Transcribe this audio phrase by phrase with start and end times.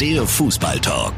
[0.00, 1.12] Der Fußballtalk.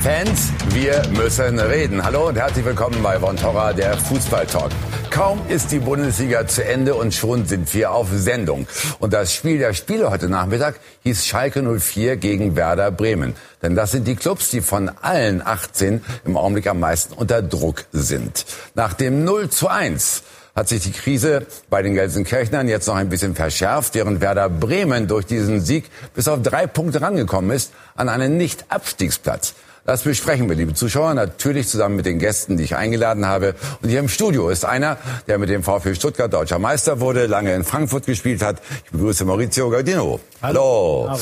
[0.00, 2.02] Fans, wir müssen reden.
[2.02, 4.72] Hallo und herzlich willkommen bei Von Torra, der Fußballtalk.
[5.10, 8.66] Kaum ist die Bundesliga zu Ende und schon sind wir auf Sendung.
[8.98, 13.36] Und das Spiel der Spiele heute Nachmittag hieß Schalke 04 gegen Werder Bremen.
[13.62, 17.84] Denn das sind die Clubs, die von allen 18 im Augenblick am meisten unter Druck
[17.92, 18.44] sind.
[18.74, 23.08] Nach dem 0 zu 1 hat sich die Krise bei den Gelsenkirchnern jetzt noch ein
[23.08, 28.08] bisschen verschärft, während Werder Bremen durch diesen Sieg bis auf drei Punkte rangekommen ist an
[28.08, 29.54] einen Nicht-Abstiegsplatz.
[29.84, 33.54] Das besprechen wir, liebe Zuschauer, natürlich zusammen mit den Gästen, die ich eingeladen habe.
[33.82, 37.54] Und hier im Studio ist einer, der mit dem VfB Stuttgart deutscher Meister wurde, lange
[37.54, 38.62] in Frankfurt gespielt hat.
[38.86, 40.20] Ich begrüße Maurizio Gardino.
[40.40, 41.08] Hallo.
[41.10, 41.20] Hallo.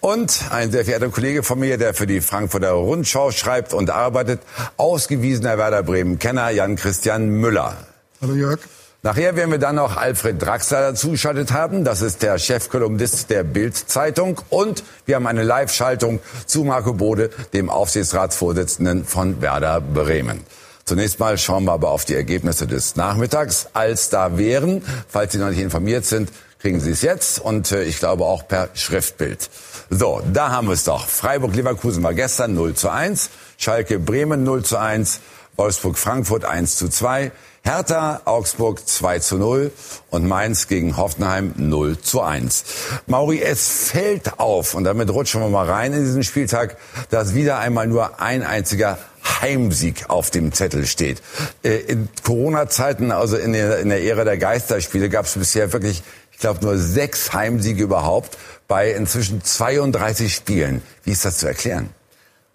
[0.00, 4.40] Und ein sehr verehrter Kollege von mir, der für die Frankfurter Rundschau schreibt und arbeitet,
[4.76, 7.76] ausgewiesener Werder Bremen-Kenner Jan Christian Müller.
[8.22, 8.60] Hallo Jörg.
[9.02, 11.82] Nachher werden wir dann noch Alfred Draxler dazugeschaltet haben.
[11.82, 14.40] Das ist der Chefkolumnist der Bild-Zeitung.
[14.48, 20.42] Und wir haben eine Live-Schaltung zu Marco Bode, dem Aufsichtsratsvorsitzenden von Werder Bremen.
[20.84, 23.66] Zunächst mal schauen wir aber auf die Ergebnisse des Nachmittags.
[23.72, 27.82] Als da wären, falls Sie noch nicht informiert sind, kriegen Sie es jetzt und äh,
[27.82, 29.50] ich glaube auch per Schriftbild.
[29.90, 31.08] So, da haben wir es doch.
[31.08, 35.18] Freiburg-Leverkusen war gestern 0 zu 1, Schalke-Bremen 0 zu 1,
[35.56, 37.32] Wolfsburg-Frankfurt 1 zu 2,
[37.64, 39.70] Hertha Augsburg 2 zu 0
[40.10, 42.64] und Mainz gegen Hoffenheim 0 zu 1.
[43.06, 46.76] Mauri, es fällt auf, und damit rutschen wir mal rein in diesen Spieltag,
[47.10, 48.98] dass wieder einmal nur ein einziger
[49.40, 51.22] Heimsieg auf dem Zettel steht.
[51.62, 56.02] Äh, in Corona-Zeiten, also in der, in der Ära der Geisterspiele, gab es bisher wirklich,
[56.32, 60.82] ich glaube, nur sechs Heimsiege überhaupt bei inzwischen 32 Spielen.
[61.04, 61.90] Wie ist das zu erklären?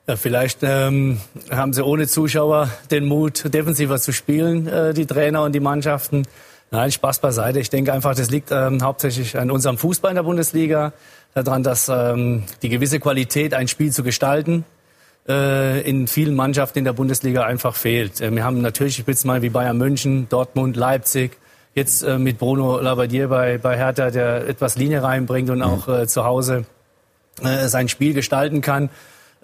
[0.09, 1.19] Ja, vielleicht ähm,
[1.52, 6.23] haben sie ohne Zuschauer den Mut, defensiver zu spielen, äh, die Trainer und die Mannschaften.
[6.72, 7.59] Nein, Spaß beiseite.
[7.59, 10.93] Ich denke einfach, das liegt ähm, hauptsächlich an unserem Fußball in der Bundesliga,
[11.33, 14.64] daran, dass ähm, die gewisse Qualität, ein Spiel zu gestalten,
[15.27, 18.21] äh, in vielen Mannschaften in der Bundesliga einfach fehlt.
[18.21, 21.37] Äh, wir haben natürlich Spitzen mal wie Bayern München, Dortmund, Leipzig,
[21.73, 26.08] jetzt äh, mit Bruno Labbadia bei, bei Hertha, der etwas Linie reinbringt und auch äh,
[26.08, 26.64] zu Hause
[27.43, 28.89] äh, sein Spiel gestalten kann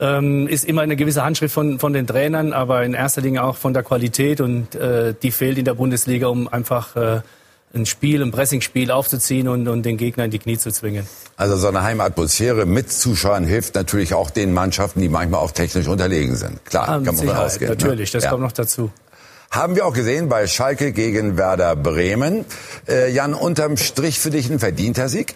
[0.03, 3.55] ähm, ist immer eine gewisse Handschrift von, von den Trainern, aber in erster Linie auch
[3.55, 7.21] von der Qualität und äh, die fehlt in der Bundesliga, um einfach äh,
[7.73, 11.07] ein Spiel, ein Pressingspiel aufzuziehen und, und den Gegner in die Knie zu zwingen.
[11.37, 15.87] Also so eine Heimatmosphäre mit Zuschauern hilft natürlich auch den Mannschaften, die manchmal auch technisch
[15.87, 16.63] unterlegen sind.
[16.65, 17.71] Klar, ah, kann man davon ausgehen.
[17.71, 17.77] Ne?
[17.77, 18.17] Natürlich, ne?
[18.17, 18.29] das ja.
[18.29, 18.91] kommt noch dazu.
[19.51, 22.43] Haben wir auch gesehen bei Schalke gegen Werder Bremen.
[22.87, 25.35] Äh, Jan, unterm Strich für dich ein verdienter Sieg?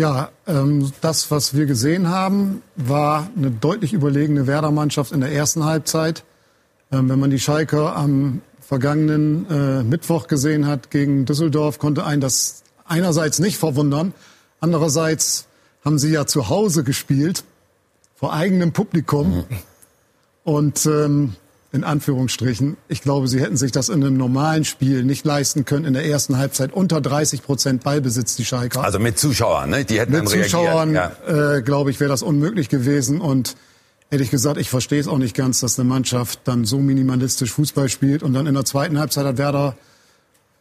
[0.00, 5.64] Ja, ähm, das, was wir gesehen haben, war eine deutlich überlegene Werder-Mannschaft in der ersten
[5.64, 6.24] Halbzeit.
[6.90, 12.22] Ähm, wenn man die Schalker am vergangenen äh, Mittwoch gesehen hat gegen Düsseldorf, konnte einen
[12.22, 14.14] das einerseits nicht verwundern.
[14.58, 15.48] Andererseits
[15.84, 17.44] haben sie ja zu Hause gespielt,
[18.14, 19.30] vor eigenem Publikum.
[19.30, 19.44] Mhm.
[20.44, 21.36] Und ähm,
[21.72, 22.76] in Anführungsstrichen.
[22.88, 25.84] Ich glaube, sie hätten sich das in einem normalen Spiel nicht leisten können.
[25.84, 28.82] In der ersten Halbzeit unter 30 Prozent Ballbesitz die Schalker.
[28.82, 29.84] Also mit Zuschauern, ne?
[29.84, 31.12] Die hätten mit dann Zuschauern, ja.
[31.28, 33.20] äh, glaube ich, wäre das unmöglich gewesen.
[33.20, 33.56] Und
[34.10, 37.88] ehrlich gesagt, ich verstehe es auch nicht ganz, dass eine Mannschaft dann so minimalistisch Fußball
[37.88, 39.76] spielt und dann in der zweiten Halbzeit hat Werder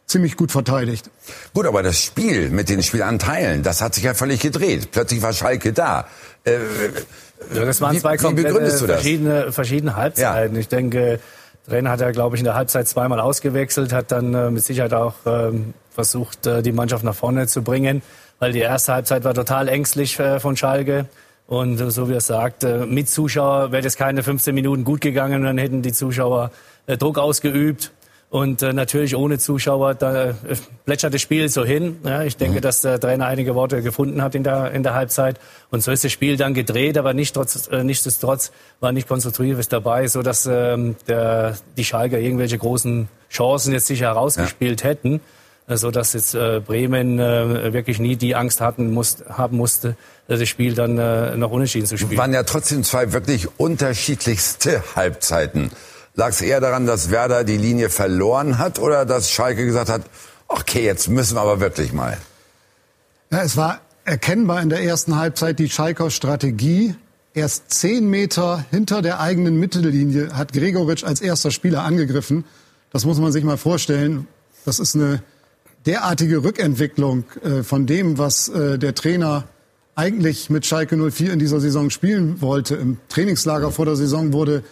[0.06, 1.10] ziemlich gut verteidigt.
[1.54, 4.90] Gut, aber das Spiel mit den Spielanteilen, das hat sich ja völlig gedreht.
[4.92, 6.08] Plötzlich war Schalke da.
[6.44, 6.58] Äh,
[7.54, 10.56] ja, das waren zwei komplett verschiedene, verschiedene Halbzeiten.
[10.56, 10.60] Ja.
[10.60, 11.20] Ich denke,
[11.68, 14.94] Trainer hat ja, glaube ich, in der Halbzeit zweimal ausgewechselt, hat dann äh, mit Sicherheit
[14.94, 18.02] auch ähm, versucht, äh, die Mannschaft nach vorne zu bringen,
[18.40, 21.06] weil die erste Halbzeit war total ängstlich äh, von Schalke.
[21.48, 25.02] Und äh, so wie er sagt, äh, mit Zuschauer wäre das keine 15 Minuten gut
[25.02, 26.52] gegangen, dann hätten die Zuschauer
[26.88, 27.92] äh, Druck ausgeübt.
[28.30, 30.34] Und äh, natürlich ohne Zuschauer, da äh,
[30.86, 31.98] plätschert das Spiel so hin.
[32.04, 32.62] Ja, ich denke, mhm.
[32.62, 35.40] dass der Trainer einige Worte gefunden hat in der, in der Halbzeit.
[35.72, 38.52] Und so ist das Spiel dann gedreht, aber nicht trotz, äh, nichtsdestotrotz
[38.82, 44.08] war nicht konstruktives dabei, so dass ähm, der, die Schalker irgendwelche großen Chancen jetzt sicher
[44.08, 44.90] herausgespielt ja.
[44.90, 45.22] hätten.
[45.68, 49.96] Äh, so dass jetzt äh, Bremen äh, wirklich nie die Angst hatten, muss, haben musste,
[50.28, 52.18] äh, das Spiel dann äh, noch unentschieden zu spielen.
[52.18, 55.72] Waren ja trotzdem zwei wirklich unterschiedlichste Halbzeiten.
[56.20, 60.02] Lag es eher daran, dass Werder die Linie verloren hat oder dass Schalke gesagt hat,
[60.50, 62.18] okay, jetzt müssen wir aber wirklich mal?
[63.32, 66.94] Ja, es war erkennbar in der ersten Halbzeit die Schalker Strategie.
[67.34, 72.44] Erst zehn Meter hinter der eigenen Mittellinie hat Gregoritsch als erster Spieler angegriffen.
[72.92, 74.28] Das muss man sich mal vorstellen.
[74.66, 75.24] Das ist eine
[75.86, 79.46] derartige Rückentwicklung äh, von dem, was äh, der Trainer
[79.96, 82.76] eigentlich mit Schalke 04 in dieser Saison spielen wollte.
[82.76, 84.64] Im Trainingslager vor der Saison wurde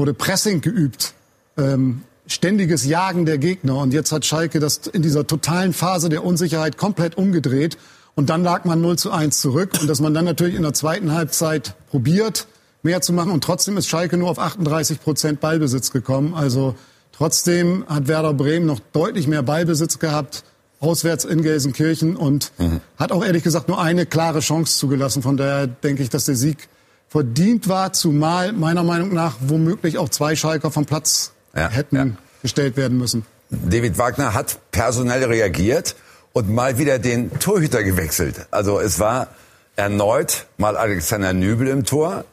[0.00, 1.12] wurde Pressing geübt,
[1.58, 3.76] ähm, ständiges Jagen der Gegner.
[3.76, 7.76] Und jetzt hat Schalke das in dieser totalen Phase der Unsicherheit komplett umgedreht.
[8.14, 9.72] Und dann lag man 0 zu 1 zurück.
[9.78, 12.46] Und dass man dann natürlich in der zweiten Halbzeit probiert,
[12.82, 13.30] mehr zu machen.
[13.30, 16.32] Und trotzdem ist Schalke nur auf 38 Prozent Ballbesitz gekommen.
[16.34, 16.74] Also
[17.12, 20.44] trotzdem hat Werder Bremen noch deutlich mehr Ballbesitz gehabt,
[20.80, 22.80] auswärts in Gelsenkirchen und mhm.
[22.96, 25.22] hat auch ehrlich gesagt nur eine klare Chance zugelassen.
[25.22, 26.70] Von daher denke ich, dass der Sieg
[27.10, 32.06] verdient war, zumal meiner Meinung nach womöglich auch zwei Schalker vom Platz ja, hätten ja.
[32.40, 33.26] gestellt werden müssen.
[33.50, 35.96] David Wagner hat personell reagiert
[36.32, 38.46] und mal wieder den Torhüter gewechselt.
[38.52, 39.26] Also es war
[39.74, 42.24] erneut mal Alexander Nübel im Tor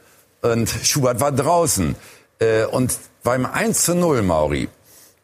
[0.42, 1.96] und Schubert war draußen.
[2.38, 4.70] Äh, und beim 1 zu 0, Mauri,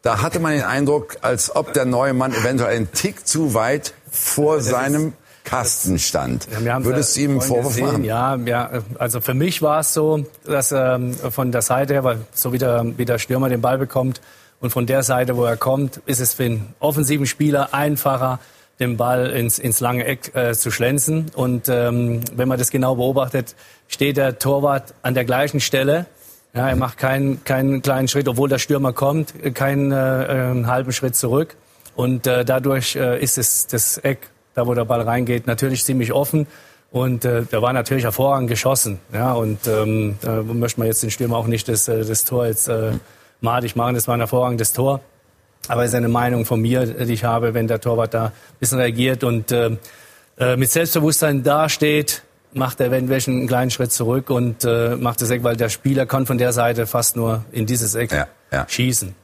[0.02, 3.94] da hatte man den Eindruck, als ob der neue Mann eventuell einen Tick zu weit
[4.10, 5.12] vor seinem
[5.44, 6.48] Kasten stand.
[6.64, 8.04] Ja, Würdest du ihm einen Vorwurf gesehen, machen?
[8.04, 12.20] Ja, ja, also für mich war es so, dass ähm, von der Seite her, weil
[12.32, 14.20] so wie der, wie der Stürmer den Ball bekommt
[14.60, 18.40] und von der Seite, wo er kommt, ist es für einen offensiven Spieler einfacher,
[18.80, 21.30] den Ball ins, ins lange Eck äh, zu schlänzen.
[21.34, 23.54] Und ähm, wenn man das genau beobachtet,
[23.86, 26.06] steht der Torwart an der gleichen Stelle.
[26.54, 30.92] Ja, er macht keinen, keinen kleinen Schritt, obwohl der Stürmer kommt, keinen äh, äh, halben
[30.92, 31.56] Schritt zurück.
[31.94, 36.12] Und äh, dadurch äh, ist es das Eck da wo der Ball reingeht, natürlich ziemlich
[36.12, 36.46] offen.
[36.90, 39.00] Und äh, der war natürlich hervorragend geschossen.
[39.12, 42.46] Ja, und ähm, da möchte man jetzt den Stürmer auch nicht das, äh, das Tor
[42.46, 42.92] jetzt äh,
[43.40, 43.96] madig machen.
[43.96, 45.00] Das war ein hervorragendes Tor.
[45.66, 48.32] Aber es ist eine Meinung von mir, die ich habe, wenn der Torwart da ein
[48.60, 49.76] bisschen reagiert und äh,
[50.38, 52.22] äh, mit Selbstbewusstsein dasteht,
[52.52, 55.70] macht er wenn welchen einen kleinen Schritt zurück und äh, macht das Eck, weil der
[55.70, 58.66] Spieler kann von der Seite fast nur in dieses Eck ja, ja.
[58.68, 59.14] schießen.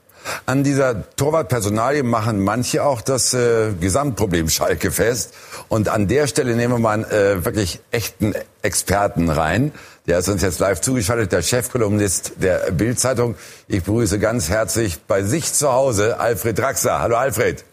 [0.46, 5.34] An dieser Torwartpersonalie machen manche auch das äh, Gesamtproblem Schalke fest.
[5.68, 9.72] Und an der Stelle nehmen wir mal einen äh, wirklich echten Experten rein.
[10.06, 13.36] Der ist uns jetzt live zugeschaltet, der Chefkolumnist der Bild-Zeitung.
[13.68, 17.00] Ich begrüße ganz herzlich bei sich zu Hause Alfred Draxler.
[17.00, 17.64] Hallo Alfred.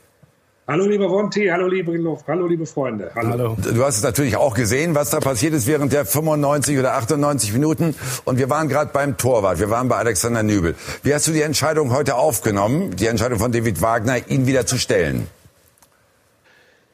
[0.69, 1.93] Hallo lieber Wonti, hallo liebe,
[2.27, 3.09] hallo liebe Freunde.
[3.15, 3.29] Hallo.
[3.29, 3.57] hallo.
[3.73, 7.53] Du hast es natürlich auch gesehen, was da passiert ist während der 95 oder 98
[7.53, 7.95] Minuten.
[8.25, 10.75] Und wir waren gerade beim Torwart, wir waren bei Alexander Nübel.
[11.03, 14.77] Wie hast du die Entscheidung heute aufgenommen, die Entscheidung von David Wagner, ihn wieder zu
[14.77, 15.27] stellen?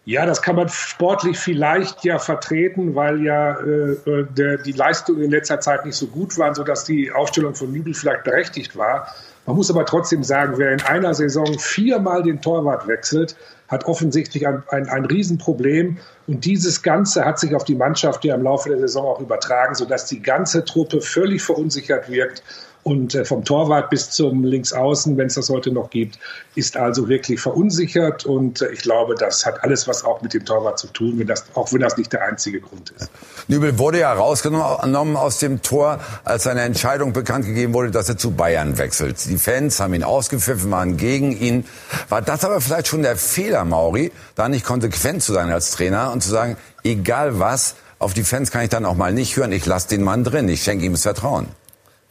[0.05, 5.23] Ja, das kann man sportlich vielleicht ja vertreten, weil ja äh, äh der, die Leistungen
[5.23, 9.07] in letzter Zeit nicht so gut waren, sodass die Aufstellung von Nübel vielleicht berechtigt war.
[9.45, 13.35] Man muss aber trotzdem sagen, wer in einer Saison viermal den Torwart wechselt,
[13.73, 15.97] hat offensichtlich ein, ein, ein Riesenproblem.
[16.27, 19.75] Und dieses Ganze hat sich auf die Mannschaft ja im Laufe der Saison auch übertragen,
[19.75, 22.43] sodass die ganze Truppe völlig verunsichert wirkt
[22.83, 26.19] und äh, vom Torwart bis zum Linksaußen, wenn es das heute noch gibt,
[26.55, 28.25] ist also wirklich verunsichert.
[28.25, 31.27] Und äh, ich glaube, das hat alles was auch mit dem Torwart zu tun, wenn
[31.27, 33.09] das, auch wenn das nicht der einzige Grund ist.
[33.47, 38.17] Nübel wurde ja rausgenommen aus dem Tor, als seine Entscheidung bekannt gegeben wurde, dass er
[38.17, 39.17] zu Bayern wechselt.
[39.25, 41.65] Die Fans haben ihn ausgepfiffen, waren gegen ihn.
[42.09, 46.11] War das aber vielleicht schon der Fehler, Mauri, da nicht konsequent zu sein als Trainer
[46.11, 49.53] und zu sagen, egal was, auf die Fans kann ich dann auch mal nicht hören,
[49.53, 51.47] ich lasse den Mann drin, ich schenke ihm das Vertrauen.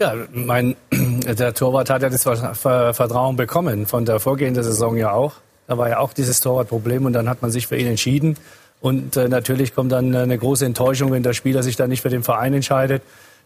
[0.02, 5.34] Ja, mein, der Torwart hat ja das Vertrauen bekommen, von der vorgehenden Saison ja auch.
[5.68, 8.36] Da war ja auch dieses Torwartproblem und dann hat man sich für ihn entschieden.
[8.80, 12.08] Und äh, natürlich kommt dann eine große Enttäuschung, wenn der Spieler sich dann nicht für
[12.08, 13.04] den Verein entscheidet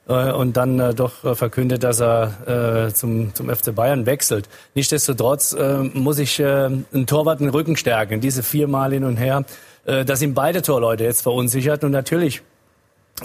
[0.08, 4.48] äh, und dann äh, doch äh, verkündet, dass er äh, zum, zum FC Bayern wechselt.
[4.74, 8.22] Nichtsdestotrotz äh, muss ich äh, einen Torwart den Rücken stärken.
[8.22, 9.44] Diese viermal hin und her,
[9.84, 11.84] äh, dass ihm beide Torleute jetzt verunsichert.
[11.84, 12.40] Und natürlich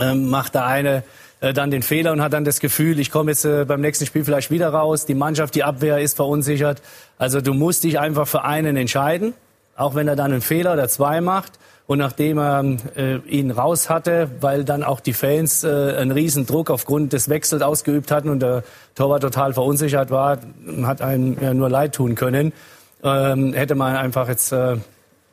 [0.01, 1.03] äh, macht der eine
[1.41, 4.05] äh, dann den Fehler und hat dann das Gefühl, ich komme jetzt äh, beim nächsten
[4.05, 5.05] Spiel vielleicht wieder raus.
[5.05, 6.81] Die Mannschaft, die Abwehr ist verunsichert.
[7.17, 9.33] Also du musst dich einfach für einen entscheiden,
[9.75, 11.53] auch wenn er dann einen Fehler oder zwei macht.
[11.87, 12.63] Und nachdem er
[12.95, 17.27] äh, ihn raus hatte, weil dann auch die Fans äh, einen riesen Druck aufgrund des
[17.27, 18.63] Wechsels ausgeübt hatten und der
[18.95, 20.37] Torwart total verunsichert war,
[20.83, 22.53] hat einem ja nur leid tun können,
[23.03, 24.77] ähm, hätte man einfach jetzt äh,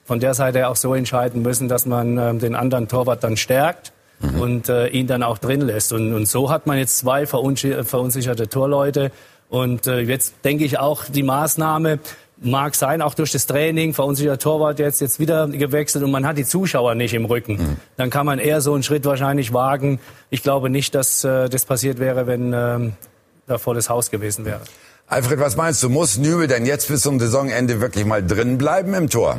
[0.04, 3.92] von der Seite auch so entscheiden müssen, dass man äh, den anderen Torwart dann stärkt
[4.20, 4.40] mhm.
[4.40, 5.92] und äh, ihn dann auch drin lässt.
[5.92, 9.10] Und, und so hat man jetzt zwei verunsicherte Torleute.
[9.48, 11.98] Und äh, jetzt denke ich auch, die Maßnahme
[12.40, 16.38] mag sein, auch durch das Training, verunsicherter Torwart jetzt, jetzt wieder gewechselt und man hat
[16.38, 17.54] die Zuschauer nicht im Rücken.
[17.54, 17.76] Mhm.
[17.96, 19.98] Dann kann man eher so einen Schritt wahrscheinlich wagen.
[20.30, 22.92] Ich glaube nicht, dass äh, das passiert wäre, wenn ähm,
[23.46, 24.60] da volles Haus gewesen wäre.
[25.06, 28.94] Alfred, was meinst du, muss Nübel denn jetzt bis zum Saisonende wirklich mal drin bleiben
[28.94, 29.38] im Tor?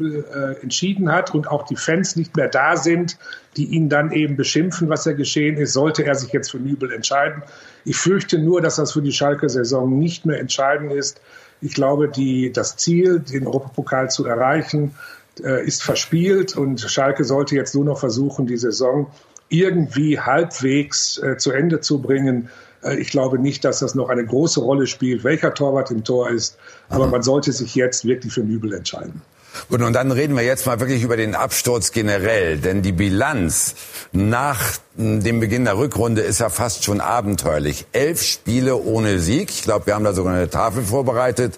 [0.00, 3.18] Äh, entschieden hat und auch die Fans nicht mehr da sind,
[3.56, 6.92] die ihn dann eben beschimpfen, was ja geschehen ist, sollte er sich jetzt für Nübel
[6.92, 7.42] entscheiden.
[7.84, 11.20] Ich fürchte nur, dass das für die Schalke-Saison nicht mehr entscheidend ist.
[11.60, 14.94] Ich glaube, die, das Ziel, den Europapokal zu erreichen,
[15.42, 19.10] äh, ist verspielt und Schalke sollte jetzt nur noch versuchen, die Saison
[19.48, 22.50] irgendwie halbwegs äh, zu Ende zu bringen.
[22.82, 26.30] Äh, ich glaube nicht, dass das noch eine große Rolle spielt, welcher Torwart im Tor
[26.30, 26.58] ist.
[26.88, 27.12] Aber mhm.
[27.12, 29.22] man sollte sich jetzt wirklich für Nübel entscheiden.
[29.68, 33.74] Gut, und dann reden wir jetzt mal wirklich über den Absturz generell, denn die Bilanz
[34.12, 34.58] nach
[34.98, 37.86] dem Beginn der Rückrunde ist ja fast schon abenteuerlich.
[37.92, 41.56] Elf Spiele ohne Sieg, ich glaube, wir haben da sogar eine Tafel vorbereitet,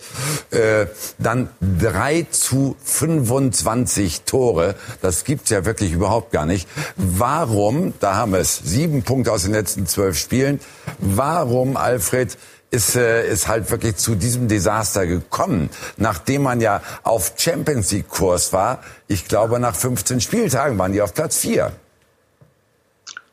[0.50, 0.87] äh,
[1.19, 6.69] dann drei zu 25 Tore, das gibt's ja wirklich überhaupt gar nicht.
[6.97, 10.61] Warum, da haben wir es, sieben Punkte aus den letzten zwölf Spielen,
[10.99, 12.37] warum, Alfred,
[12.71, 18.09] ist, äh, ist halt wirklich zu diesem Desaster gekommen, nachdem man ja auf Champions League
[18.09, 18.83] Kurs war.
[19.09, 21.73] Ich glaube, nach 15 Spieltagen waren die auf Platz 4.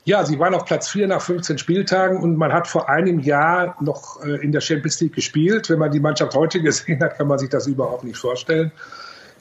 [0.05, 3.75] Ja, sie waren auf Platz 4 nach 15 Spieltagen und man hat vor einem Jahr
[3.81, 5.69] noch äh, in der Champions League gespielt.
[5.69, 8.71] Wenn man die Mannschaft heute gesehen hat, kann man sich das überhaupt nicht vorstellen.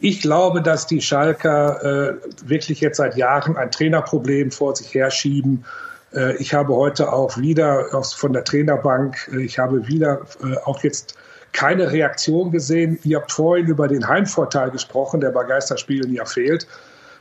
[0.01, 5.65] Ich glaube, dass die Schalker äh, wirklich jetzt seit Jahren ein Trainerproblem vor sich herschieben
[6.39, 11.17] ich habe heute auch wieder von der Trainerbank, äh, ich habe wieder äh, auch jetzt
[11.53, 12.99] keine Reaktion gesehen.
[13.03, 16.67] Ihr habt vorhin über den Heimvorteil gesprochen, der bei Geisterspielen ja fehlt.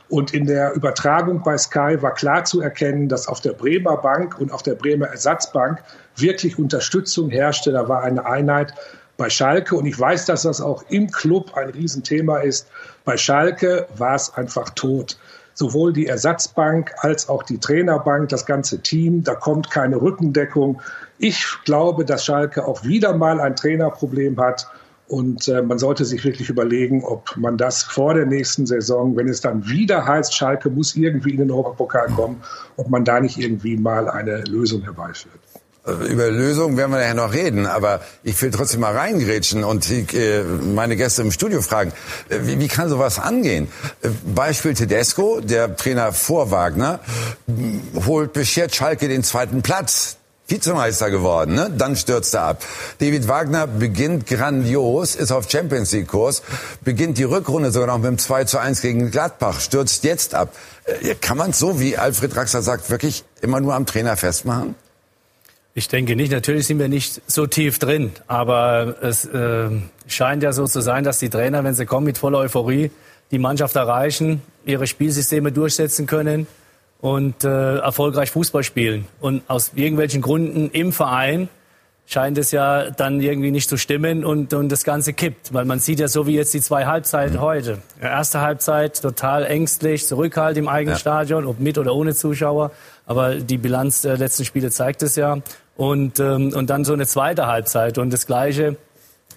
[0.08, 4.38] Und in der Übertragung bei Sky war klar zu erkennen, dass auf der Bremer Bank
[4.38, 5.82] und auf der Bremer Ersatzbank
[6.14, 7.72] wirklich Unterstützung herrschte.
[7.72, 8.72] Da war eine Einheit
[9.16, 9.74] bei Schalke.
[9.74, 12.68] Und ich weiß, dass das auch im Club ein Riesenthema ist.
[13.04, 15.18] Bei Schalke war es einfach tot
[15.56, 19.24] sowohl die Ersatzbank als auch die Trainerbank, das ganze Team.
[19.24, 20.82] Da kommt keine Rückendeckung.
[21.18, 24.68] Ich glaube, dass Schalke auch wieder mal ein Trainerproblem hat.
[25.08, 29.28] Und äh, man sollte sich wirklich überlegen, ob man das vor der nächsten Saison, wenn
[29.28, 32.42] es dann wieder heißt, Schalke muss irgendwie in den Europapokal kommen,
[32.76, 35.38] ob man da nicht irgendwie mal eine Lösung herbeiführt.
[35.86, 39.90] Äh, über Lösungen werden wir ja noch reden, aber ich will trotzdem mal reingrätschen und
[39.90, 41.92] äh, meine Gäste im Studio fragen,
[42.28, 43.68] äh, wie, wie kann sowas angehen?
[44.24, 47.00] Beispiel Tedesco, der Trainer vor Wagner,
[48.06, 50.16] holt beschert Schalke den zweiten Platz.
[50.48, 51.72] Vizemeister geworden, ne?
[51.76, 52.62] dann stürzt er ab.
[53.00, 56.42] David Wagner beginnt grandios, ist auf Champions League Kurs,
[56.82, 60.54] beginnt die Rückrunde sogar noch mit dem 2 zu 1 gegen Gladbach, stürzt jetzt ab.
[61.20, 64.76] Kann man so, wie Alfred Draxler sagt, wirklich immer nur am Trainer festmachen?
[65.78, 66.32] Ich denke nicht.
[66.32, 68.12] Natürlich sind wir nicht so tief drin.
[68.28, 69.68] Aber es äh,
[70.06, 72.90] scheint ja so zu sein, dass die Trainer, wenn sie kommen mit voller Euphorie,
[73.30, 76.46] die Mannschaft erreichen, ihre Spielsysteme durchsetzen können
[77.02, 79.04] und äh, erfolgreich Fußball spielen.
[79.20, 81.50] Und aus irgendwelchen Gründen im Verein
[82.06, 85.52] scheint es ja dann irgendwie nicht zu stimmen und, und das Ganze kippt.
[85.52, 87.40] Weil man sieht ja so wie jetzt die zwei Halbzeiten mhm.
[87.40, 87.78] heute.
[88.00, 91.00] Erste Halbzeit total ängstlich, Zurückhalt im eigenen ja.
[91.00, 92.70] Stadion, ob mit oder ohne Zuschauer.
[93.06, 95.38] Aber die Bilanz der letzten Spiele zeigt es ja
[95.76, 97.98] und, ähm, und dann so eine zweite Halbzeit.
[97.98, 98.76] Und das Gleiche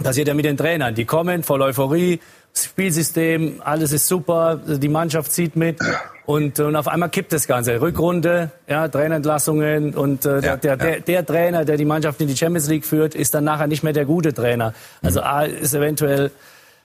[0.04, 0.96] passiert ja mit den Trainern.
[0.96, 2.20] Die kommen voll Euphorie,
[2.54, 5.80] Spielsystem, alles ist super, die Mannschaft zieht mit
[6.26, 7.82] und, und auf einmal kippt das Ganze.
[7.82, 11.00] Rückrunde, ja, Trainerentlassungen und äh, ja, der, der, ja.
[11.00, 13.94] der, Trainer, der die Mannschaft in die Champions League führt, ist dann nachher nicht mehr
[13.94, 14.74] der gute Trainer.
[15.02, 16.32] Also A ist eventuell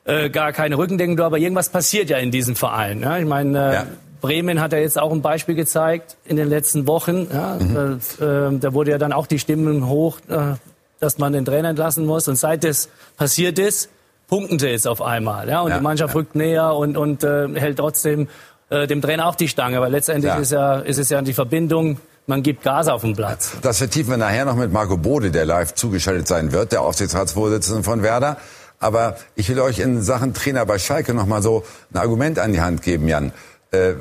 [0.05, 3.01] äh, gar keine Rückendeckung, aber irgendwas passiert ja in diesem Verein.
[3.01, 3.19] Ja?
[3.19, 3.87] Ich meine, äh, ja.
[4.21, 7.29] Bremen hat er jetzt auch ein Beispiel gezeigt in den letzten Wochen.
[7.31, 8.01] Ja, mhm.
[8.21, 10.55] äh, äh, da wurde ja dann auch die Stimmen hoch, äh,
[11.01, 12.29] dass man den Trainer entlassen muss.
[12.29, 13.91] Und seit das passiert ist,
[14.29, 15.49] punkten sie jetzt auf einmal.
[15.49, 16.21] Ja, und ja, die Mannschaft ja.
[16.21, 18.29] rückt näher und, und äh, hält trotzdem
[18.71, 19.81] äh, dem Trainer auch die Stange.
[19.81, 20.39] Weil letztendlich ja.
[20.39, 23.53] Ist, ja, ist es ja die Verbindung man gibt Gas auf den Platz.
[23.63, 27.83] Das vertiefen wir nachher noch mit Marco Bode, der live zugeschaltet sein wird, der Aufsichtsratsvorsitzende
[27.83, 28.39] von Werder.
[28.79, 32.53] Aber ich will euch in Sachen Trainer bei Schalke noch mal so ein Argument an
[32.53, 33.33] die Hand geben, Jan.
[33.71, 33.95] Äh,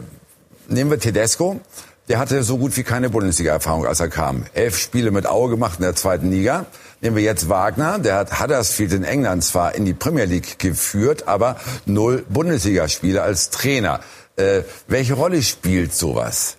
[0.67, 1.59] nehmen wir Tedesco.
[2.09, 4.45] Der hatte so gut wie keine Bundesliga-Erfahrung, als er kam.
[4.53, 6.65] Elf Spiele mit Aue gemacht in der zweiten Liga.
[7.03, 7.99] Nehmen wir jetzt Wagner.
[7.99, 13.49] Der hat Huddersfield in England zwar in die Premier League geführt, aber null Bundesligaspiele als
[13.49, 13.99] Trainer.
[14.37, 16.55] Äh, welche Rolle spielt sowas?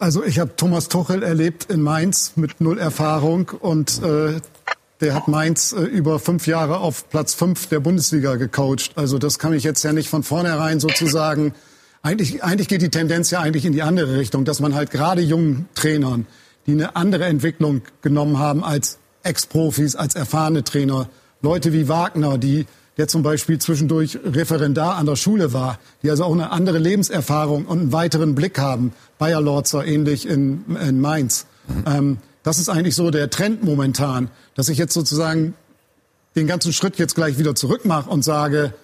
[0.00, 4.40] Also ich habe Thomas Tuchel erlebt in Mainz mit null Erfahrung und äh,
[5.00, 8.90] der hat Mainz äh, über fünf Jahre auf Platz fünf der Bundesliga gecoacht.
[8.96, 11.54] Also das kann ich jetzt ja nicht von vornherein sozusagen.
[12.02, 15.20] Eigentlich, eigentlich geht die Tendenz ja eigentlich in die andere Richtung, dass man halt gerade
[15.20, 16.26] jungen Trainern,
[16.66, 21.08] die eine andere Entwicklung genommen haben als Ex-Profis, als erfahrene Trainer,
[21.40, 22.66] Leute wie Wagner, die
[22.98, 27.64] der zum Beispiel zwischendurch Referendar an der Schule war, die also auch eine andere Lebenserfahrung
[27.64, 28.92] und einen weiteren Blick haben.
[29.18, 31.46] Bayer Lorzer ähnlich in, in Mainz.
[31.68, 31.84] Mhm.
[31.86, 35.54] Ähm, das ist eigentlich so der Trend momentan, dass ich jetzt sozusagen
[36.36, 38.74] den ganzen Schritt jetzt gleich wieder zurück mache und sage,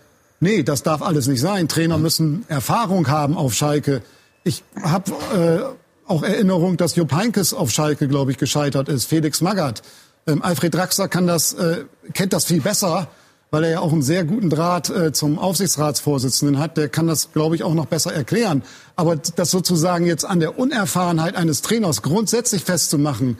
[0.40, 1.68] nee, das darf alles nicht sein.
[1.68, 4.02] Trainer müssen Erfahrung haben auf Schalke.
[4.44, 5.77] Ich habe äh,
[6.08, 9.06] auch Erinnerung, dass Jupp Heinkes auf Schalke, glaube ich, gescheitert ist.
[9.06, 9.82] Felix Magath.
[10.26, 13.08] Ähm, Alfred Draxler kann das, äh, kennt das viel besser.
[13.50, 16.76] weil er ja auch einen sehr guten Draht äh, zum Aufsichtsratsvorsitzenden hat.
[16.76, 18.62] Der kann das, glaube ich, auch noch besser erklären.
[18.96, 23.38] Aber das sozusagen jetzt an der Unerfahrenheit eines Trainers grundsätzlich festzumachen,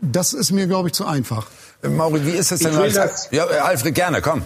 [0.00, 1.46] das ist mir, glaube ich, zu einfach.
[1.82, 2.74] Mauri, wie ist es denn?
[2.76, 4.42] Als, ja, Alfred, gerne, komm.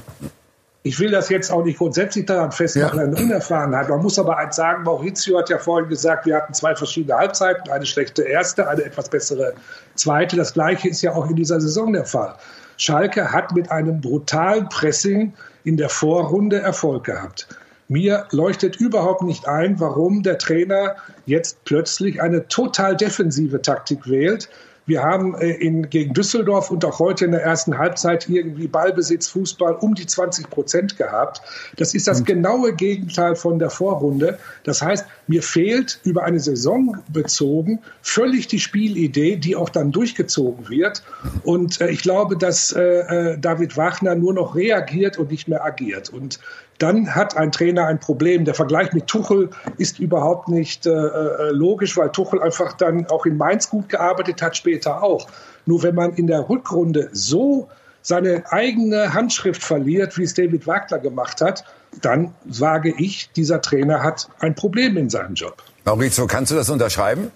[0.87, 3.05] Ich will das jetzt auch nicht grundsätzlich daran festmachen, ja.
[3.07, 3.89] eine Unerfahrenheit.
[3.89, 7.69] Man muss aber eins sagen, Maurizio hat ja vorhin gesagt, wir hatten zwei verschiedene Halbzeiten,
[7.73, 9.55] eine schlechte erste, eine etwas bessere
[9.97, 10.37] zweite.
[10.37, 12.37] Das gleiche ist ja auch in dieser Saison der Fall.
[12.77, 17.49] Schalke hat mit einem brutalen Pressing in der Vorrunde Erfolg gehabt.
[17.89, 24.49] Mir leuchtet überhaupt nicht ein, warum der Trainer jetzt plötzlich eine total defensive Taktik wählt,
[24.87, 29.29] wir haben äh, in, gegen Düsseldorf und auch heute in der ersten Halbzeit irgendwie Ballbesitz,
[29.29, 31.43] Fußball um die 20 Prozent gehabt.
[31.77, 34.39] Das ist das genaue Gegenteil von der Vorrunde.
[34.63, 40.69] Das heißt, mir fehlt über eine Saison bezogen völlig die Spielidee, die auch dann durchgezogen
[40.69, 41.03] wird.
[41.43, 46.11] Und äh, ich glaube, dass äh, David Wagner nur noch reagiert und nicht mehr agiert.
[46.11, 46.39] Und
[46.79, 48.45] dann hat ein Trainer ein Problem.
[48.45, 53.71] Der Vergleich mit Tuchel ist überhaupt nicht logisch, weil Tuchel einfach dann auch in Mainz
[53.71, 55.29] gut gearbeitet hat, später auch.
[55.65, 57.69] Nur wenn man in der Rückrunde so
[58.03, 61.65] seine eigene Handschrift verliert, wie es David Wagner gemacht hat,
[62.03, 65.63] dann sage ich, dieser Trainer hat ein Problem in seinem Job.
[65.85, 67.31] Maurizio, kannst du das unterschreiben?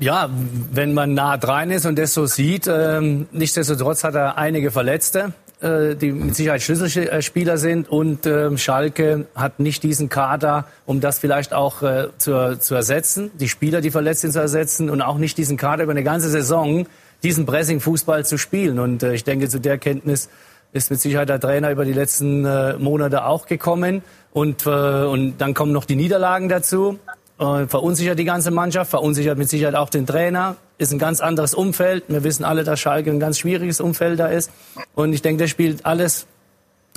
[0.00, 0.28] Ja,
[0.72, 5.32] wenn man nah dran ist und das so sieht, ähm, nichtsdestotrotz hat er einige Verletzte.
[5.58, 11.18] Äh, die mit Sicherheit Schlüsselspieler sind und äh, Schalke hat nicht diesen Kader, um das
[11.18, 15.16] vielleicht auch äh, zu, zu ersetzen, die Spieler, die verletzt sind, zu ersetzen und auch
[15.16, 16.86] nicht diesen Kader über eine ganze Saison
[17.22, 18.78] diesen Pressing-Fußball zu spielen.
[18.78, 20.28] Und äh, ich denke, zu der Kenntnis
[20.74, 24.02] ist mit Sicherheit der Trainer über die letzten äh, Monate auch gekommen.
[24.34, 26.98] Und, äh, und dann kommen noch die Niederlagen dazu.
[27.38, 30.56] Äh, verunsichert die ganze Mannschaft, verunsichert mit Sicherheit auch den Trainer.
[30.78, 32.04] Ist ein ganz anderes Umfeld.
[32.08, 34.50] Wir wissen alle, dass Schalke ein ganz schwieriges Umfeld da ist.
[34.94, 36.26] Und ich denke, das spielt alles,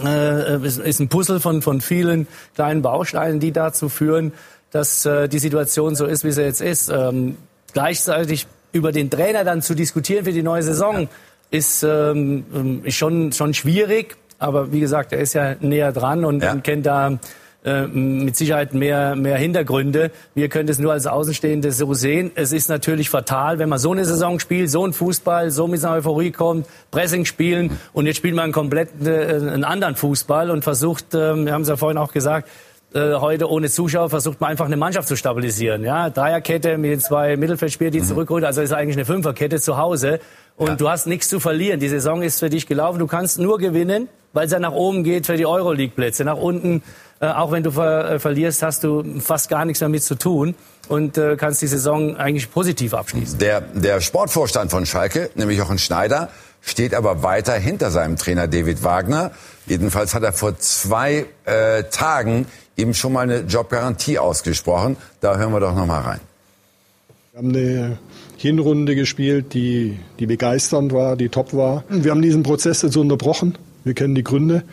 [0.03, 4.33] äh, ist ein Puzzle von, von vielen kleinen Bausteinen, die dazu führen,
[4.71, 6.89] dass äh, die Situation so ist, wie sie jetzt ist.
[6.89, 7.37] Ähm,
[7.73, 11.07] gleichzeitig über den Trainer dann zu diskutieren für die neue Saison
[11.51, 14.17] ist, ähm, ist schon, schon schwierig.
[14.37, 16.51] Aber wie gesagt, er ist ja näher dran und, ja.
[16.51, 17.17] und kennt da
[17.63, 20.11] äh, mit Sicherheit mehr, mehr Hintergründe.
[20.33, 22.31] Wir können es nur als Außenstehende so sehen.
[22.35, 25.83] Es ist natürlich fatal, wenn man so eine Saison spielt, so ein Fußball, so mit
[25.83, 30.63] einer Euphorie kommt, Pressing spielen und jetzt spielt man komplett äh, einen anderen Fußball und
[30.63, 32.49] versucht, äh, wir haben es ja vorhin auch gesagt,
[32.93, 35.83] äh, heute ohne Zuschauer versucht man einfach eine Mannschaft zu stabilisieren.
[35.83, 38.05] Ja, Dreierkette mit den zwei Mittelfeldspielern, die mhm.
[38.05, 38.45] zurückholen.
[38.45, 40.19] Also ist eigentlich eine Fünferkette zu Hause.
[40.57, 40.75] Und ja.
[40.75, 41.79] du hast nichts zu verlieren.
[41.79, 42.99] Die Saison ist für dich gelaufen.
[42.99, 46.25] Du kannst nur gewinnen, weil es ja nach oben geht für die Euroleague-Plätze.
[46.25, 46.81] Nach unten
[47.21, 50.55] äh, auch wenn du ver äh, verlierst, hast du fast gar nichts damit zu tun
[50.87, 53.39] und äh, kannst die Saison eigentlich positiv abschließen.
[53.39, 56.29] Der, der Sportvorstand von Schalke, nämlich Jochen Schneider,
[56.61, 59.31] steht aber weiter hinter seinem Trainer David Wagner.
[59.65, 64.97] Jedenfalls hat er vor zwei äh, Tagen ihm schon mal eine Jobgarantie ausgesprochen.
[65.21, 66.19] Da hören wir doch noch mal rein.
[67.31, 67.97] Wir haben eine
[68.37, 71.83] Hinrunde gespielt, die, die begeisternd war, die top war.
[71.89, 73.57] Wir haben diesen Prozess jetzt unterbrochen.
[73.83, 74.63] Wir kennen die Gründe.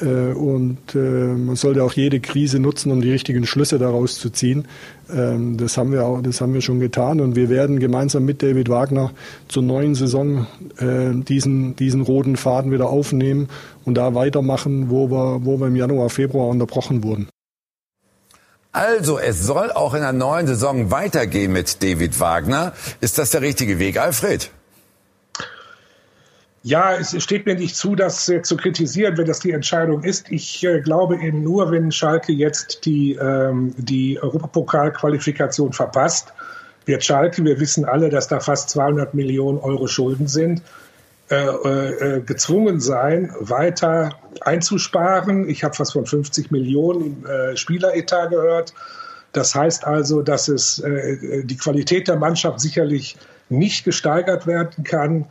[0.00, 4.30] Äh, und äh, man sollte auch jede Krise nutzen, um die richtigen Schlüsse daraus zu
[4.30, 4.68] ziehen.
[5.12, 8.42] Ähm, das haben wir auch, das haben wir schon getan und wir werden gemeinsam mit
[8.42, 9.10] David Wagner
[9.48, 10.46] zur neuen Saison
[10.78, 13.48] äh, diesen, diesen roten Faden wieder aufnehmen
[13.84, 17.28] und da weitermachen, wo wir, wo wir im Januar, Februar unterbrochen wurden.
[18.72, 22.72] Also, es soll auch in der neuen Saison weitergehen mit David Wagner.
[23.00, 24.52] Ist das der richtige Weg, Alfred?
[26.62, 30.30] Ja, es steht mir nicht zu, das äh, zu kritisieren, wenn das die Entscheidung ist.
[30.30, 36.34] Ich äh, glaube eben nur, wenn Schalke jetzt die, ähm, die Europapokalqualifikation verpasst,
[36.84, 40.62] wird Schalke, wir wissen alle, dass da fast 200 Millionen Euro Schulden sind,
[41.30, 45.48] äh, äh, gezwungen sein, weiter einzusparen.
[45.48, 48.74] Ich habe fast von 50 Millionen im äh, Spieleretat gehört.
[49.32, 53.16] Das heißt also, dass es äh, die Qualität der Mannschaft sicherlich
[53.48, 55.26] nicht gesteigert werden kann.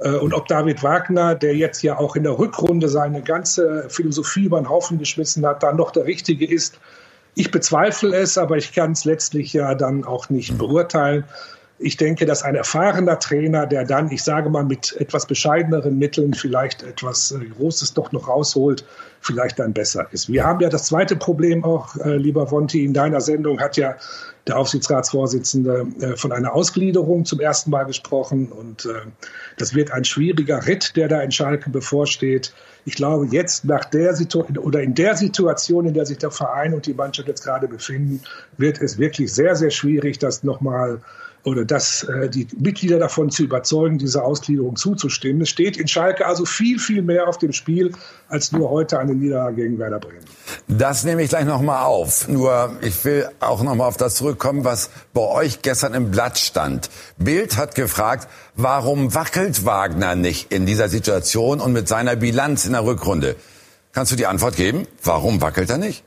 [0.00, 4.44] Äh, und ob David Wagner, der jetzt ja auch in der Rückrunde seine ganze Philosophie
[4.44, 6.78] über den Haufen geschmissen hat, dann noch der Richtige ist,
[7.34, 11.24] ich bezweifle es, aber ich kann es letztlich ja dann auch nicht beurteilen.
[11.80, 16.34] Ich denke, dass ein erfahrener Trainer, der dann, ich sage mal, mit etwas bescheideneren Mitteln
[16.34, 18.84] vielleicht etwas äh, Großes doch noch rausholt,
[19.20, 20.28] vielleicht dann besser ist.
[20.28, 23.96] Wir haben ja das zweite Problem auch, äh, lieber Vonti, in deiner Sendung hat ja
[24.48, 28.50] der Aufsichtsratsvorsitzende äh, von einer Ausgliederung zum ersten Mal gesprochen.
[28.50, 29.02] Und äh,
[29.56, 32.52] das wird ein schwieriger Ritt, der da in Schalke bevorsteht.
[32.84, 36.74] Ich glaube, jetzt nach der Situation oder in der Situation, in der sich der Verein
[36.74, 38.22] und die Mannschaft jetzt gerade befinden,
[38.56, 41.02] wird es wirklich sehr, sehr schwierig, das nochmal
[41.48, 45.42] oder dass äh, die Mitglieder davon zu überzeugen, dieser Ausgliederung zuzustimmen.
[45.42, 47.92] Es steht in Schalke also viel, viel mehr auf dem Spiel
[48.28, 50.24] als nur heute eine Niederlage gegen Werder Bremen.
[50.68, 52.28] Das nehme ich gleich nochmal auf.
[52.28, 56.90] Nur ich will auch nochmal auf das zurückkommen, was bei euch gestern im Blatt stand.
[57.16, 62.72] Bild hat gefragt, warum wackelt Wagner nicht in dieser Situation und mit seiner Bilanz in
[62.72, 63.36] der Rückrunde?
[63.92, 64.86] Kannst du die Antwort geben?
[65.02, 66.04] Warum wackelt er nicht?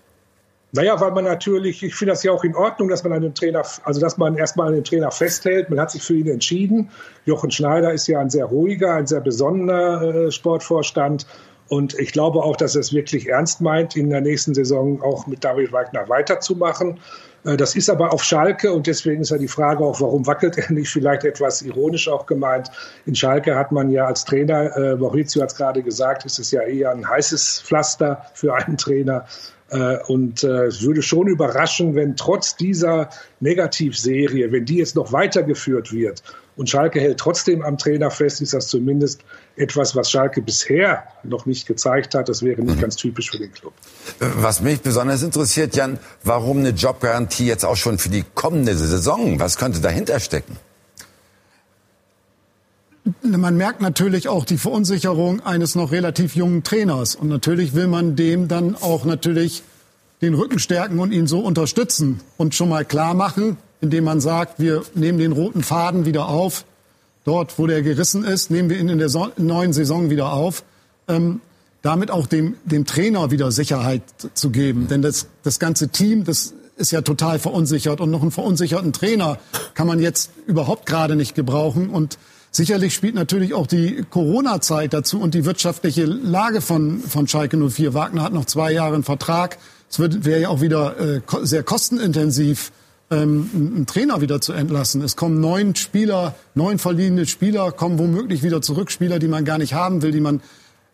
[0.73, 3.63] Naja, weil man natürlich, ich finde das ja auch in Ordnung, dass man einen Trainer,
[3.83, 5.69] also dass man erstmal den Trainer festhält.
[5.69, 6.89] Man hat sich für ihn entschieden.
[7.25, 11.27] Jochen Schneider ist ja ein sehr ruhiger, ein sehr besonderer äh, Sportvorstand.
[11.67, 15.27] Und ich glaube auch, dass er es wirklich ernst meint, in der nächsten Saison auch
[15.27, 16.99] mit David Wagner weiterzumachen.
[17.43, 20.57] Äh, das ist aber auf Schalke und deswegen ist ja die Frage auch, warum wackelt
[20.57, 20.89] er nicht?
[20.89, 22.71] Vielleicht etwas ironisch auch gemeint.
[23.05, 26.51] In Schalke hat man ja als Trainer, äh, Maurizio hat es gerade gesagt, ist es
[26.51, 29.25] ja eher ein heißes Pflaster für einen Trainer.
[29.71, 35.13] Äh, und äh, es würde schon überraschen, wenn trotz dieser Negativserie, wenn die jetzt noch
[35.13, 36.21] weitergeführt wird
[36.57, 39.21] und Schalke hält trotzdem am Trainer fest, ist das zumindest
[39.55, 42.27] etwas, was Schalke bisher noch nicht gezeigt hat.
[42.27, 42.81] Das wäre nicht mhm.
[42.81, 43.73] ganz typisch für den Club.
[44.19, 49.39] Was mich besonders interessiert, Jan, warum eine Jobgarantie jetzt auch schon für die kommende Saison?
[49.39, 50.57] Was könnte dahinter stecken?
[53.23, 57.15] Man merkt natürlich auch die Verunsicherung eines noch relativ jungen Trainers.
[57.15, 59.63] Und natürlich will man dem dann auch natürlich
[60.21, 64.59] den Rücken stärken und ihn so unterstützen und schon mal klar machen, indem man sagt,
[64.59, 66.65] wir nehmen den roten Faden wieder auf.
[67.23, 70.63] Dort, wo der gerissen ist, nehmen wir ihn in der so neuen Saison wieder auf.
[71.07, 71.41] Ähm,
[71.81, 74.03] damit auch dem, dem Trainer wieder Sicherheit
[74.35, 74.87] zu geben.
[74.87, 78.01] Denn das, das ganze Team, das ist ja total verunsichert.
[78.01, 79.39] Und noch einen verunsicherten Trainer
[79.73, 81.89] kann man jetzt überhaupt gerade nicht gebrauchen.
[81.89, 82.19] Und
[82.53, 87.93] Sicherlich spielt natürlich auch die Corona-Zeit dazu und die wirtschaftliche Lage von, von Schalke 04.
[87.93, 89.57] Wagner hat noch zwei Jahre einen Vertrag.
[89.89, 92.73] Es wäre ja auch wieder äh, sehr kostenintensiv,
[93.09, 95.01] ähm, einen Trainer wieder zu entlassen.
[95.01, 99.57] Es kommen neun Spieler, neun verliehene Spieler, kommen womöglich wieder zurück, Spieler, die man gar
[99.57, 100.41] nicht haben will, die man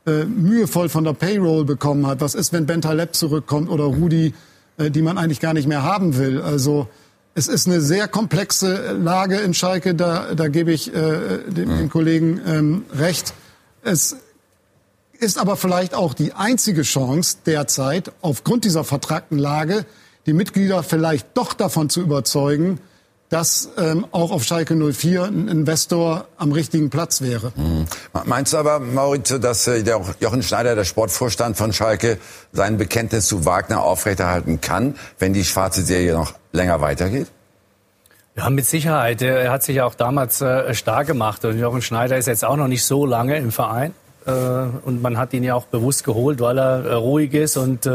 [0.06, 2.22] äh, mühevoll von der Payroll bekommen hat.
[2.22, 4.36] Was ist, wenn Bentaleb zurückkommt oder Rudi,
[4.78, 6.40] äh, die man eigentlich gar nicht mehr haben will?
[6.40, 6.88] Also
[7.38, 11.88] es ist eine sehr komplexe Lage in Schalke, da, da gebe ich äh, dem, den
[11.88, 13.36] Kollegen ähm, recht.
[13.84, 14.16] Es
[15.20, 19.86] ist aber vielleicht auch die einzige Chance derzeit, aufgrund dieser vertragten Lage,
[20.26, 22.80] die Mitglieder vielleicht doch davon zu überzeugen,
[23.30, 27.52] dass ähm, auch auf Schalke 04 ein Investor am richtigen Platz wäre.
[27.56, 27.86] Mhm.
[28.26, 32.18] Meinst du aber, Maurizio, dass äh, der Jochen Schneider, der Sportvorstand von Schalke,
[32.52, 37.28] sein Bekenntnis zu Wagner aufrechterhalten kann, wenn die schwarze Serie noch länger weitergeht?
[38.36, 39.22] Ja, mit Sicherheit.
[39.22, 41.46] Er hat sich auch damals äh, stark gemacht.
[41.46, 43.94] Und Jochen Schneider ist jetzt auch noch nicht so lange im Verein.
[44.26, 47.90] Äh, und man hat ihn ja auch bewusst geholt, weil er äh, ruhig ist und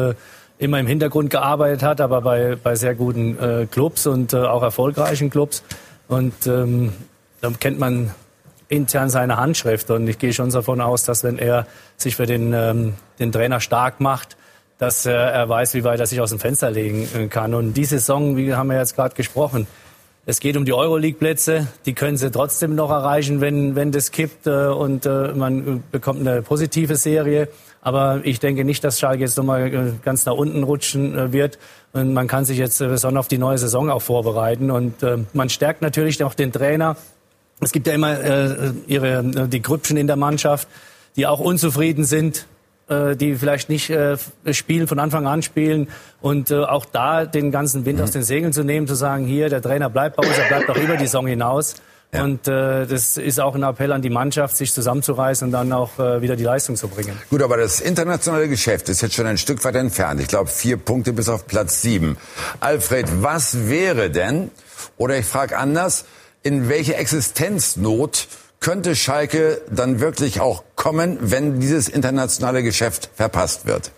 [0.59, 5.65] immer im Hintergrund gearbeitet hat, aber bei, bei sehr guten Clubs und auch erfolgreichen Clubs.
[6.07, 6.93] Und ähm,
[7.41, 8.13] dann kennt man
[8.69, 9.91] intern seine Handschrift.
[9.91, 13.61] Und ich gehe schon davon aus, dass wenn er sich für den, ähm, den Trainer
[13.61, 14.37] stark macht,
[14.83, 17.55] dass äh, er weiß, wie weit er sich aus dem Fenster legen äh, kann.
[17.55, 19.69] Und die Saison, wie haben wir jetzt gerade gesprochen,
[20.27, 21.69] es geht um die Euroleague-Plätze.
[21.87, 26.19] Die können sie trotzdem noch erreichen, wenn, wenn das kippt äh, und äh, man bekommt
[26.19, 27.49] eine positive Serie.
[27.81, 31.61] Aber ich denke nicht, dass Schalke jetzt nochmal ganz nach unten rutschen wird.
[31.93, 34.71] Und man kann sich jetzt besonders auf die neue Saison auch vorbereiten.
[34.71, 34.95] Und
[35.33, 36.97] man stärkt natürlich auch den Trainer.
[37.61, 40.69] Es gibt ja immer ihre, die Grüppchen in der Mannschaft,
[41.17, 42.47] die auch unzufrieden sind
[42.93, 44.17] äh, die vielleicht nicht äh,
[44.53, 45.89] spielen, von Anfang an spielen
[46.21, 48.05] und äh, auch da den ganzen Wind mhm.
[48.05, 50.71] aus den Segeln zu nehmen, zu sagen, hier, der Trainer bleibt bei uns, er bleibt
[50.71, 51.75] auch über die Saison hinaus.
[52.15, 52.25] Ja.
[52.25, 55.99] Und äh, das ist auch ein Appell an die Mannschaft, sich zusammenzureißen und dann auch
[55.99, 57.19] äh, wieder die Leistung zu bringen.
[57.31, 60.21] Gut, aber das internationale Geschäft ist jetzt schon ein Stück weit entfernt.
[60.21, 62.19] Ich glaube, vier Punkte bis auf Platz sieben.
[62.61, 64.51] Alfred, was wäre denn,
[64.99, 66.05] oder ich frage anders,
[66.43, 68.29] in welche Existenznot
[68.63, 73.91] könnte Schalke dann wirklich auch kommen, wenn dieses internationale Geschäft verpasst wird?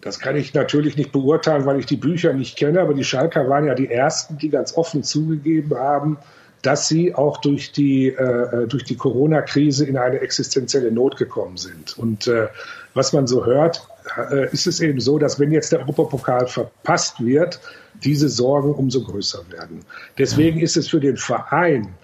[0.00, 3.48] Das kann ich natürlich nicht beurteilen, weil ich die Bücher nicht kenne, aber die Schalker
[3.48, 6.16] waren ja die ersten, die ganz offen zugegeben haben,
[6.62, 11.96] dass sie auch durch die, äh, durch die Corona-Krise in eine existenzielle Not gekommen sind.
[11.98, 12.48] Und äh,
[12.94, 13.86] was man so hört,
[14.30, 17.60] äh, ist es eben so, dass wenn jetzt der Europapokal verpasst wird,
[18.02, 19.80] diese Sorgen umso größer werden.
[20.18, 21.94] Deswegen ist es für den Verein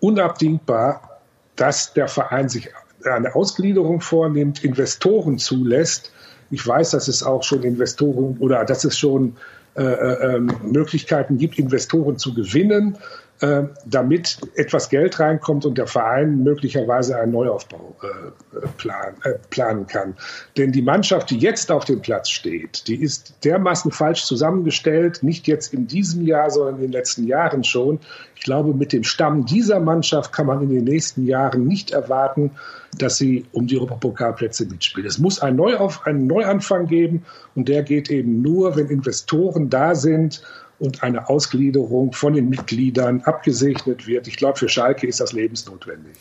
[0.00, 1.20] unabdingbar,
[1.56, 2.70] dass der Verein sich
[3.04, 6.12] eine Ausgliederung vornimmt, Investoren zulässt.
[6.50, 9.36] Ich weiß, dass es auch schon Investoren oder dass es schon
[9.76, 12.96] äh, äh, ähm, Möglichkeiten gibt, Investoren zu gewinnen.
[13.40, 19.86] Äh, damit etwas Geld reinkommt und der Verein möglicherweise einen Neuaufbau äh, plan, äh, planen
[19.86, 20.14] kann.
[20.56, 25.46] Denn die Mannschaft, die jetzt auf dem Platz steht, die ist dermaßen falsch zusammengestellt, nicht
[25.46, 28.00] jetzt in diesem Jahr, sondern in den letzten Jahren schon.
[28.36, 32.52] Ich glaube, mit dem Stamm dieser Mannschaft kann man in den nächsten Jahren nicht erwarten,
[32.96, 35.06] dass sie um die Europapokalplätze mitspielt.
[35.06, 39.94] Es muss einen, Neuauf, einen Neuanfang geben und der geht eben nur, wenn Investoren da
[39.94, 40.42] sind
[40.78, 44.28] und eine Ausgliederung von den Mitgliedern abgesegnet wird.
[44.28, 46.16] Ich glaube, für Schalke ist das lebensnotwendig.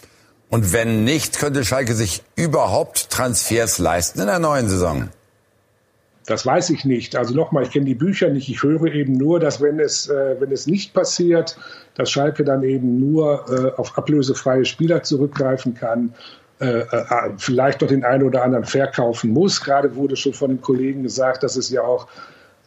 [0.50, 5.10] Und wenn nicht, könnte Schalke sich überhaupt Transfers leisten in der neuen Saison?
[6.26, 7.16] Das weiß ich nicht.
[7.16, 8.50] Also nochmal, ich kenne die Bücher nicht.
[8.50, 11.58] Ich höre eben nur, dass wenn es, äh, wenn es nicht passiert,
[11.96, 16.14] dass Schalke dann eben nur äh, auf ablösefreie Spieler zurückgreifen kann,
[16.60, 19.62] äh, äh vielleicht doch den einen oder anderen verkaufen muss.
[19.62, 22.08] Gerade wurde schon von den Kollegen gesagt, dass es ja auch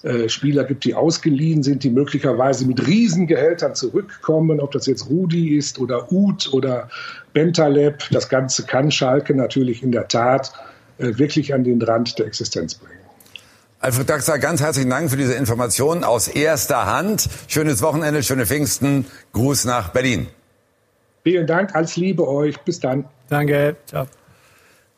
[0.02, 5.56] äh, Spieler gibt, die ausgeliehen sind, die möglicherweise mit Riesengehältern zurückkommen, ob das jetzt Rudi
[5.56, 6.88] ist oder Uth oder
[7.32, 8.04] Bentaleb.
[8.11, 10.52] Das Ganze kann Schalke natürlich in der Tat
[10.98, 12.98] äh, wirklich an den Rand der Existenz bringen.
[13.80, 17.28] Alfred Daxler, ganz herzlichen Dank für diese Informationen aus erster Hand.
[17.46, 19.06] Schönes Wochenende, schöne Pfingsten.
[19.32, 20.26] Gruß nach Berlin.
[21.22, 22.58] Vielen Dank, alles Liebe euch.
[22.61, 23.04] Bis dann.
[23.28, 23.76] Danke.
[23.87, 24.06] Ciao.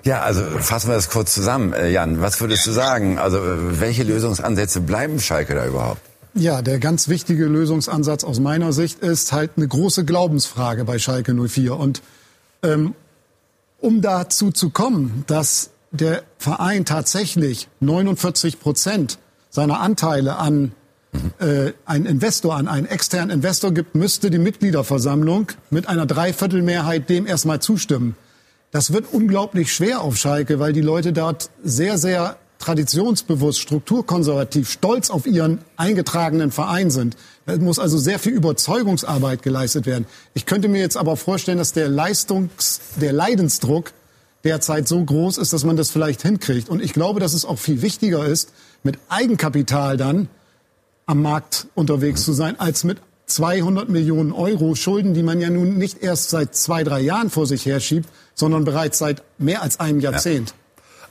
[0.05, 1.73] Ja, also fassen wir das kurz zusammen.
[1.73, 3.19] Äh, Jan, was würdest du sagen?
[3.19, 6.01] Also äh, welche Lösungsansätze bleiben Schalke da überhaupt?
[6.35, 11.35] Ja, der ganz wichtige Lösungsansatz aus meiner Sicht ist halt eine große Glaubensfrage bei Schalke
[11.35, 11.77] 04.
[11.77, 12.03] Und
[12.63, 12.95] ähm,
[13.81, 19.19] um dazu zu kommen, dass der Verein tatsächlich 49 Prozent
[19.51, 20.73] seiner Anteile an
[21.41, 27.27] äh, einen Investor, an einen externen Investor gibt, müsste die Mitgliederversammlung mit einer Dreiviertelmehrheit dem
[27.27, 28.15] erstmal zustimmen.
[28.71, 35.11] Das wird unglaublich schwer auf Schalke, weil die Leute dort sehr, sehr traditionsbewusst, strukturkonservativ, stolz
[35.11, 37.17] auf ihren eingetragenen Verein sind.
[37.47, 40.07] Es muss also sehr viel Überzeugungsarbeit geleistet werden.
[40.35, 43.93] Ich könnte mir jetzt aber vorstellen, dass der Leistungs-, der Leidensdruck
[44.45, 46.69] derzeit so groß ist, dass man das vielleicht hinkriegt.
[46.69, 48.53] Und ich glaube, dass es auch viel wichtiger ist,
[48.83, 50.29] mit Eigenkapital dann
[51.07, 55.79] am Markt unterwegs zu sein, als mit 200 Millionen Euro Schulden, die man ja nun
[55.79, 58.09] nicht erst seit zwei, drei Jahren vor sich herschiebt,
[58.41, 60.49] sondern bereits seit mehr als einem Jahrzehnt.
[60.51, 60.55] Ja.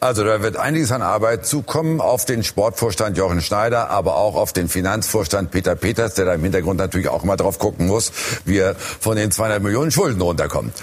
[0.02, 4.54] Also da wird einiges an Arbeit zukommen auf den Sportvorstand Jochen Schneider, aber auch auf
[4.54, 8.14] den Finanzvorstand Peter Peters, der da im Hintergrund natürlich auch mal drauf gucken muss,
[8.46, 10.74] wie er von den 200 Millionen Schulden runterkommt.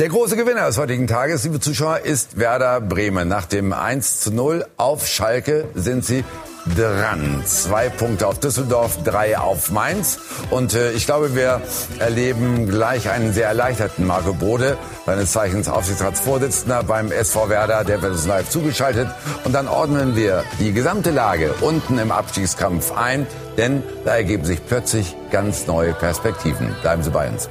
[0.00, 3.28] Der große Gewinner des heutigen Tages, liebe Zuschauer, ist Werder Bremen.
[3.28, 6.24] Nach dem 1 zu 0 auf Schalke sind sie
[6.74, 7.42] dran.
[7.44, 10.18] Zwei Punkte auf Düsseldorf, drei auf Mainz.
[10.48, 11.60] Und äh, ich glaube, wir
[11.98, 18.12] erleben gleich einen sehr erleichterten Marco Bode, seines Zeichens Aufsichtsratsvorsitzender beim SV Werder, der wird
[18.12, 19.08] uns live zugeschaltet.
[19.44, 23.26] Und dann ordnen wir die gesamte Lage unten im Abstiegskampf ein,
[23.58, 26.74] denn da ergeben sich plötzlich ganz neue Perspektiven.
[26.80, 27.50] Bleiben Sie bei uns.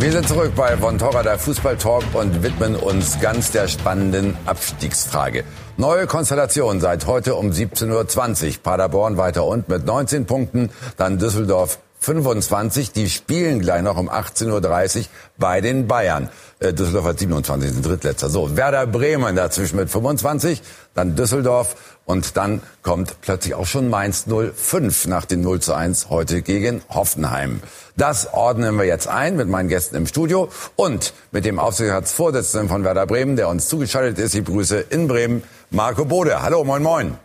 [0.00, 5.42] Wir sind zurück bei Von Torra, der Fußballtalk und widmen uns ganz der spannenden Abstiegsfrage.
[5.76, 8.62] Neue Konstellation seit heute um 17.20 Uhr.
[8.62, 12.92] Paderborn weiter und mit 19 Punkten, dann Düsseldorf 25.
[12.92, 15.04] Die spielen gleich noch um 18.30 Uhr
[15.36, 16.28] bei den Bayern.
[16.60, 18.28] Äh, Düsseldorf hat 27, sind Drittletzter.
[18.28, 20.62] So, Werder Bremen dazwischen mit 25,
[20.94, 26.08] dann Düsseldorf und dann kommt plötzlich auch schon Mainz 05 nach den 0 zu 1
[26.08, 27.60] heute gegen Hoffenheim.
[27.96, 32.82] Das ordnen wir jetzt ein mit meinen Gästen im Studio und mit dem Aufsichtsratsvorsitzenden von
[32.82, 34.34] Werder Bremen, der uns zugeschaltet ist.
[34.34, 36.40] Ich begrüße in Bremen Marco Bode.
[36.40, 37.18] Hallo, moin, moin.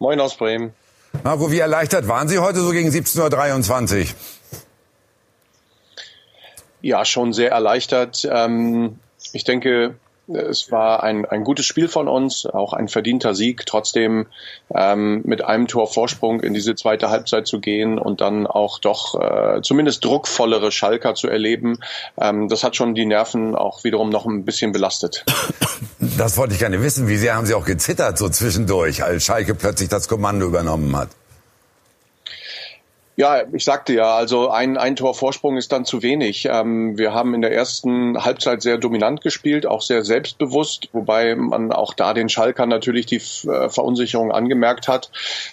[0.00, 0.72] Moin aus Bremen.
[1.22, 4.06] Marco, wie erleichtert waren Sie heute so gegen 17.23 Uhr?
[6.82, 8.28] Ja, schon sehr erleichtert.
[8.30, 8.98] Ähm,
[9.32, 9.94] ich denke,
[10.28, 13.66] es war ein, ein gutes Spiel von uns, auch ein verdienter Sieg.
[13.66, 14.26] Trotzdem
[14.74, 19.20] ähm, mit einem Tor Vorsprung in diese zweite Halbzeit zu gehen und dann auch doch
[19.20, 21.78] äh, zumindest druckvollere Schalker zu erleben,
[22.18, 25.24] ähm, das hat schon die Nerven auch wiederum noch ein bisschen belastet.
[26.16, 27.08] Das wollte ich gerne wissen.
[27.08, 31.08] Wie sehr haben Sie auch gezittert so zwischendurch, als Schalke plötzlich das Kommando übernommen hat?
[33.16, 36.48] Ja, ich sagte ja, also ein, ein Tor Vorsprung ist dann zu wenig.
[36.50, 41.70] Ähm, wir haben in der ersten Halbzeit sehr dominant gespielt, auch sehr selbstbewusst, wobei man
[41.70, 45.10] auch da den Schalkern natürlich die äh, Verunsicherung angemerkt hat.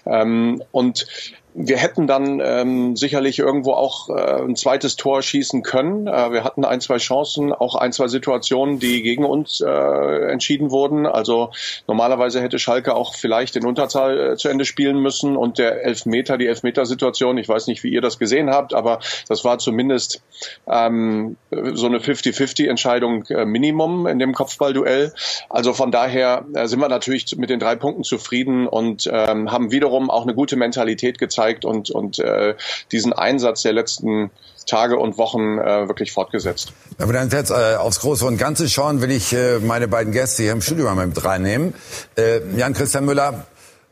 [0.07, 1.05] Ähm, und
[1.53, 6.07] wir hätten dann ähm, sicherlich irgendwo auch äh, ein zweites Tor schießen können.
[6.07, 10.71] Äh, wir hatten ein, zwei Chancen, auch ein, zwei Situationen, die gegen uns äh, entschieden
[10.71, 11.05] wurden.
[11.05, 11.51] Also
[11.87, 16.37] normalerweise hätte Schalke auch vielleicht in Unterzahl äh, zu Ende spielen müssen und der Elfmeter,
[16.37, 20.21] die Elfmetersituation, ich weiß nicht, wie ihr das gesehen habt, aber das war zumindest
[20.67, 25.13] ähm, so eine 50-50-Entscheidung äh, Minimum in dem Kopfballduell.
[25.49, 29.71] Also von daher äh, sind wir natürlich mit den drei Punkten zufrieden und ähm, haben
[29.71, 32.55] wiederum auch eine gute Mentalität gezeigt gezeigt und, und äh,
[32.91, 34.31] diesen Einsatz der letzten
[34.67, 36.71] Tage und Wochen äh, wirklich fortgesetzt.
[36.97, 40.13] Wenn wir dann jetzt äh, aufs Große und Ganze schauen, will ich äh, meine beiden
[40.13, 41.73] Gäste hier im Studio mal mit reinnehmen.
[42.15, 43.45] Äh, Jan-Christian Müller,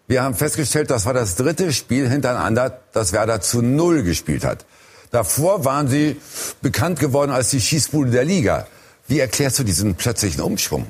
[0.07, 4.65] wir haben festgestellt, das war das dritte Spiel hintereinander, das Werder zu Null gespielt hat.
[5.11, 6.17] Davor waren sie
[6.61, 8.67] bekannt geworden als die Schießbude der Liga.
[9.07, 10.85] Wie erklärst du diesen plötzlichen Umschwung?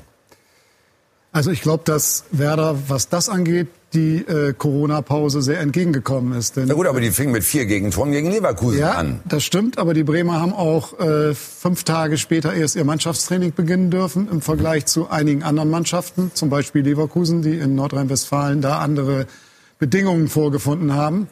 [1.32, 6.58] Also ich glaube, dass Werder, was das angeht, die äh, Corona-Pause sehr entgegengekommen ist.
[6.58, 9.20] Denn, Na gut, aber die fingen mit vier Gegentoren gegen Leverkusen ja, an.
[9.26, 13.90] das stimmt, aber die Bremer haben auch äh, fünf Tage später erst ihr Mannschaftstraining beginnen
[13.90, 19.26] dürfen im Vergleich zu einigen anderen Mannschaften, zum Beispiel Leverkusen, die in Nordrhein-Westfalen da andere
[19.80, 21.28] Bedingungen vorgefunden haben.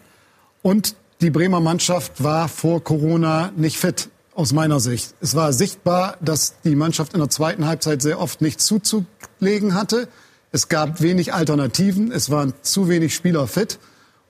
[0.64, 5.16] Und die Bremer Mannschaft war vor Corona nicht fit, aus meiner Sicht.
[5.20, 10.08] Es war sichtbar, dass die Mannschaft in der zweiten Halbzeit sehr oft nicht zuzulegen hatte.
[10.52, 13.80] Es gab wenig Alternativen, es waren zu wenig Spieler fit.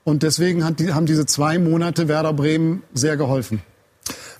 [0.04, 3.60] Und deswegen haben diese zwei Monate Werder Bremen sehr geholfen.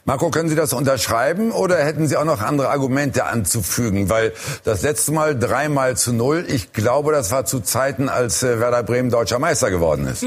[0.06, 4.08] Marco, können Sie das unterschreiben oder hätten Sie auch noch andere Argumente anzufügen?
[4.08, 4.32] Weil
[4.64, 8.82] das letzte Mal dreimal zu null, ich glaube, das war zu Zeiten, als äh, Werder
[8.82, 10.24] Bremen deutscher Meister geworden ist.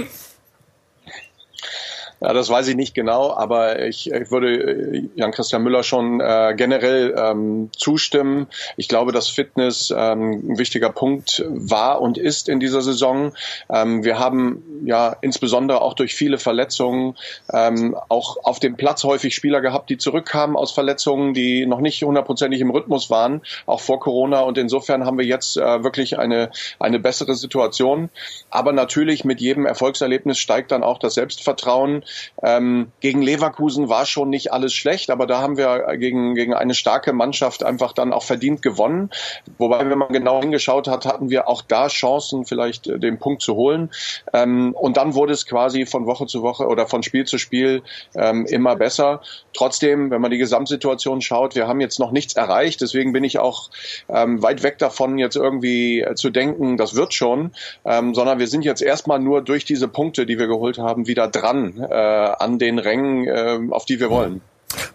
[2.22, 6.54] Ja, das weiß ich nicht genau, aber ich, ich würde äh, Jan-Christian Müller schon äh,
[6.56, 8.46] generell ähm, zustimmen.
[8.78, 13.34] Ich glaube, dass Fitness ähm, ein wichtiger Punkt war und ist in dieser Saison.
[13.72, 17.18] Ähm, wir haben ja insbesondere auch durch viele Verletzungen
[17.52, 22.04] ähm, auch auf dem Platz häufig Spieler gehabt, die zurückkamen aus Verletzungen, die noch nicht
[22.04, 24.42] hundertprozentig im Rhythmus waren, auch vor Corona.
[24.42, 28.12] Und insofern haben wir jetzt äh, wirklich eine, eine bessere Situation.
[28.52, 32.04] Aber natürlich mit jedem Erfolgserlebnis steigt dann auch das Selbstvertrauen.
[32.42, 36.74] Ähm, gegen Leverkusen war schon nicht alles schlecht, aber da haben wir gegen, gegen eine
[36.74, 39.10] starke Mannschaft einfach dann auch verdient gewonnen.
[39.58, 43.42] Wobei, wenn man genau hingeschaut hat, hatten wir auch da Chancen, vielleicht äh, den Punkt
[43.42, 43.90] zu holen.
[44.34, 47.84] Ähm, und dann wurde es quasi von Woche zu Woche oder von Spiel zu Spiel
[48.16, 49.22] ähm, immer besser.
[49.54, 52.82] Trotzdem, wenn man die Gesamtsituation schaut, wir haben jetzt noch nichts erreicht.
[52.82, 53.70] Deswegen bin ich auch
[54.10, 57.52] ähm, weit weg davon, jetzt irgendwie äh, zu denken, das wird schon,
[57.86, 61.28] ähm, sondern wir sind jetzt erstmal nur durch diese Punkte, die wir geholt haben, wieder
[61.28, 61.80] dran.
[61.80, 64.42] Äh, an den Rängen, äh, auf die wir wollen.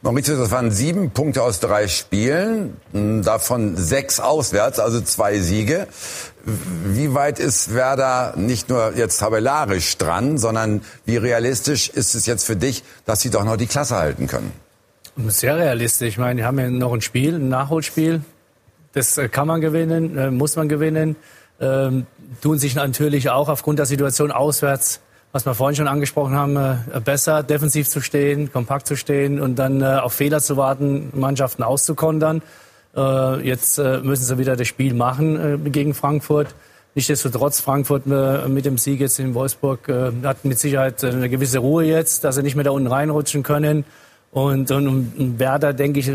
[0.02, 5.86] Maurizio, das waren sieben Punkte aus drei Spielen, davon sechs auswärts, also zwei Siege.
[6.44, 12.44] Wie weit ist Werder nicht nur jetzt tabellarisch dran, sondern wie realistisch ist es jetzt
[12.44, 14.52] für dich, dass sie doch noch die Klasse halten können?
[15.28, 16.08] Sehr realistisch.
[16.08, 18.20] Ich meine, die haben ja noch ein Spiel, ein Nachholspiel.
[18.92, 21.16] Das äh, kann man gewinnen, äh, muss man gewinnen.
[21.58, 22.06] Ähm,
[22.42, 25.00] tun sich natürlich auch aufgrund der Situation auswärts
[25.36, 29.56] was wir vorhin schon angesprochen haben, äh, besser defensiv zu stehen, kompakt zu stehen und
[29.56, 32.40] dann äh, auf Fehler zu warten, Mannschaften auszukontern.
[32.96, 36.54] Äh, jetzt müssen sie wieder das Spiel machen gegen Frankfurt.
[36.94, 39.80] Nichtsdestotrotz, Frankfurt mit dem Sieg jetzt in Wolfsburg
[40.24, 43.84] hat mit Sicherheit eine gewisse Ruhe jetzt, dass sie nicht mehr da unten reinrutschen können.
[44.30, 46.10] Und, und, und Werder, denke ich,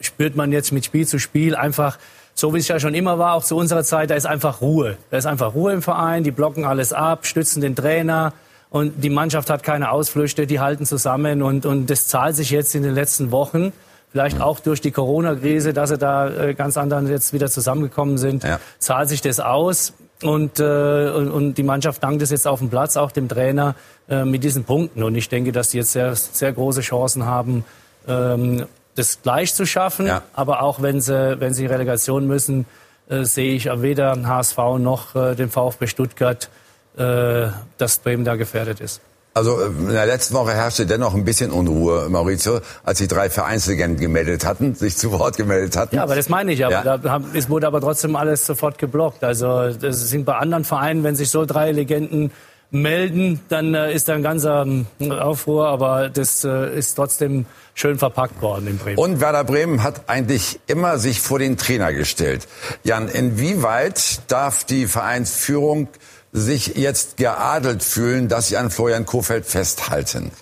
[0.00, 2.00] spürt man jetzt mit Spiel zu Spiel einfach,
[2.34, 4.96] so wie es ja schon immer war, auch zu unserer Zeit, da ist einfach Ruhe.
[5.12, 8.32] Da ist einfach Ruhe im Verein, die blocken alles ab, stützen den Trainer,
[8.74, 12.74] und die Mannschaft hat keine Ausflüchte, die halten zusammen und, und das zahlt sich jetzt
[12.74, 13.72] in den letzten Wochen.
[14.10, 18.42] Vielleicht auch durch die Corona-Krise, dass sie da äh, ganz anderen jetzt wieder zusammengekommen sind,
[18.42, 18.58] ja.
[18.80, 19.92] zahlt sich das aus.
[20.24, 23.76] Und, äh, und, und die Mannschaft dankt es jetzt auf dem Platz, auch dem Trainer,
[24.08, 25.04] äh, mit diesen Punkten.
[25.04, 27.64] Und ich denke, dass die jetzt sehr, sehr große Chancen haben,
[28.08, 30.08] ähm, das gleich zu schaffen.
[30.08, 30.22] Ja.
[30.32, 32.66] Aber auch wenn sie, wenn sie Relegation müssen,
[33.08, 36.50] äh, sehe ich weder HSV noch äh, den VfB Stuttgart
[36.96, 39.00] äh, dass Bremen da gefährdet ist.
[39.34, 43.28] Also äh, in der letzten Woche herrschte dennoch ein bisschen Unruhe, Maurizio, als die drei
[43.28, 45.96] Vereinslegenden gemeldet hatten, sich zu Wort gemeldet hatten.
[45.96, 46.64] Ja, aber das meine ich.
[46.64, 46.98] Aber ja.
[46.98, 49.24] Da es wurde aber trotzdem alles sofort geblockt.
[49.24, 52.30] Also das sind bei anderen Vereinen, wenn sich so drei Legenden
[52.70, 54.66] melden, dann äh, ist da ein ganzer
[55.00, 55.68] äh, Aufruhr.
[55.68, 58.98] Aber das äh, ist trotzdem schön verpackt worden in Bremen.
[58.98, 62.46] Und Werder Bremen hat eigentlich immer sich vor den Trainer gestellt.
[62.84, 65.88] Jan, inwieweit darf die Vereinsführung
[66.34, 70.32] sich jetzt geadelt fühlen, dass sie an Florian Kofeld festhalten?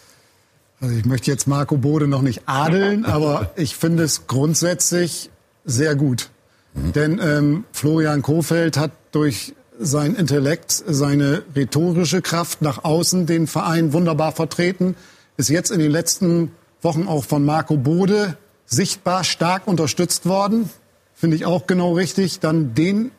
[0.80, 5.30] Also ich möchte jetzt Marco Bode noch nicht adeln, aber ich finde es grundsätzlich
[5.64, 6.30] sehr gut.
[6.74, 6.92] Mhm.
[6.92, 13.92] Denn ähm, Florian Kofeld hat durch sein Intellekt, seine rhetorische Kraft nach außen den Verein
[13.92, 14.96] wunderbar vertreten.
[15.36, 20.70] Ist jetzt in den letzten Wochen auch von Marco Bode sichtbar stark unterstützt worden.
[21.14, 22.40] Finde ich auch genau richtig.
[22.40, 23.10] Dann den,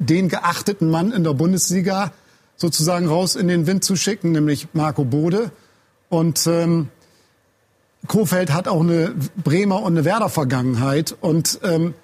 [0.00, 2.12] den geachteten Mann in der Bundesliga
[2.56, 5.52] sozusagen raus in den Wind zu schicken, nämlich Marco Bode.
[6.08, 6.88] Und ähm,
[8.06, 11.94] Kofeld hat auch eine Bremer und eine Werder-Vergangenheit und ähm,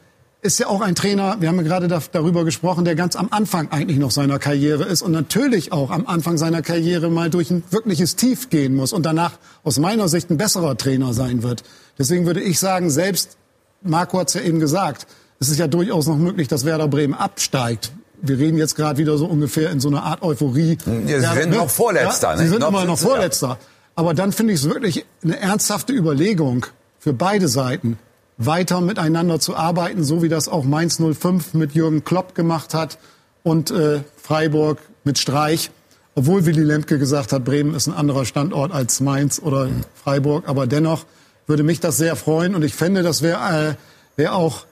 [0.43, 3.29] ist ja auch ein Trainer, wir haben ja gerade da, darüber gesprochen, der ganz am
[3.31, 7.51] Anfang eigentlich noch seiner Karriere ist und natürlich auch am Anfang seiner Karriere mal durch
[7.51, 11.65] ein wirkliches Tief gehen muss und danach aus meiner Sicht ein besserer Trainer sein wird.
[11.99, 13.37] Deswegen würde ich sagen, selbst
[13.83, 15.07] Marco hat es ja eben gesagt,
[15.39, 17.93] es ist ja durchaus noch möglich, dass Werder Bremen absteigt.
[18.23, 20.79] Wir reden jetzt gerade wieder so ungefähr in so einer Art Euphorie.
[21.07, 22.31] Ja, Sie sind noch Vorletzter.
[22.31, 23.49] Ja, Sie sind noch immer noch Vorletzter.
[23.49, 23.59] Ja.
[23.95, 26.67] Aber dann finde ich es wirklich eine ernsthafte Überlegung
[26.99, 27.99] für beide Seiten,
[28.39, 32.99] weiter miteinander zu arbeiten, so wie das auch Mainz 05 mit Jürgen Klopp gemacht hat
[33.43, 35.71] und äh, Freiburg mit Streich.
[36.15, 40.49] Obwohl Willy Lemke gesagt hat, Bremen ist ein anderer Standort als Mainz oder Freiburg.
[40.49, 41.05] Aber dennoch
[41.47, 42.55] würde mich das sehr freuen.
[42.55, 43.39] Und ich fände, das wäre
[43.71, 43.75] äh,
[44.17, 44.66] wär auch,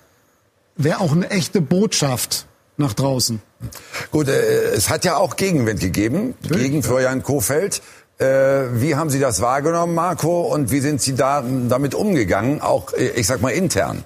[0.77, 2.47] wär auch eine echte Botschaft
[2.77, 3.41] nach draußen.
[4.11, 7.83] Gut, äh, es hat ja auch Gegenwind gegeben gegen Florian Kofeld.
[8.18, 10.43] Äh, wie haben Sie das wahrgenommen, Marco?
[10.43, 14.05] Und wie sind Sie da, damit umgegangen, auch, äh, ich sag mal, intern?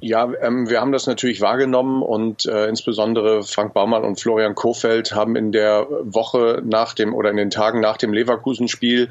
[0.00, 5.14] Ja, ähm, wir haben das natürlich wahrgenommen und äh, insbesondere Frank Baumann und Florian Kofeld
[5.14, 9.10] haben in der Woche nach dem oder in den Tagen nach dem Leverkusen-Spiel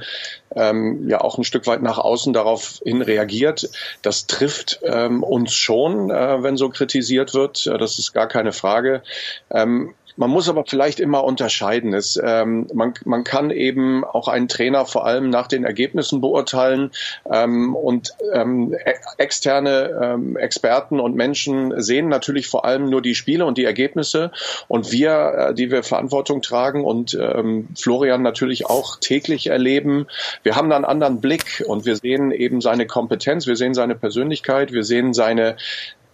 [0.56, 3.70] ähm, ja auch ein Stück weit nach außen darauf hin reagiert.
[4.02, 7.68] Das trifft ähm, uns schon, äh, wenn so kritisiert wird.
[7.68, 9.04] Das ist gar keine Frage.
[9.52, 11.93] Ähm, man muss aber vielleicht immer unterscheiden.
[11.93, 16.91] Es, ähm, man, man kann eben auch einen Trainer vor allem nach den Ergebnissen beurteilen
[17.32, 23.15] ähm, und ähm, e, externe ähm, Experten und Menschen sehen natürlich vor allem nur die
[23.15, 24.32] Spiele und die Ergebnisse
[24.67, 25.11] und wir,
[25.51, 30.05] äh, die wir Verantwortung tragen und ähm, Florian natürlich auch täglich erleben,
[30.43, 33.95] wir haben da einen anderen Blick und wir sehen eben seine Kompetenz, wir sehen seine
[33.95, 35.55] Persönlichkeit, wir sehen seine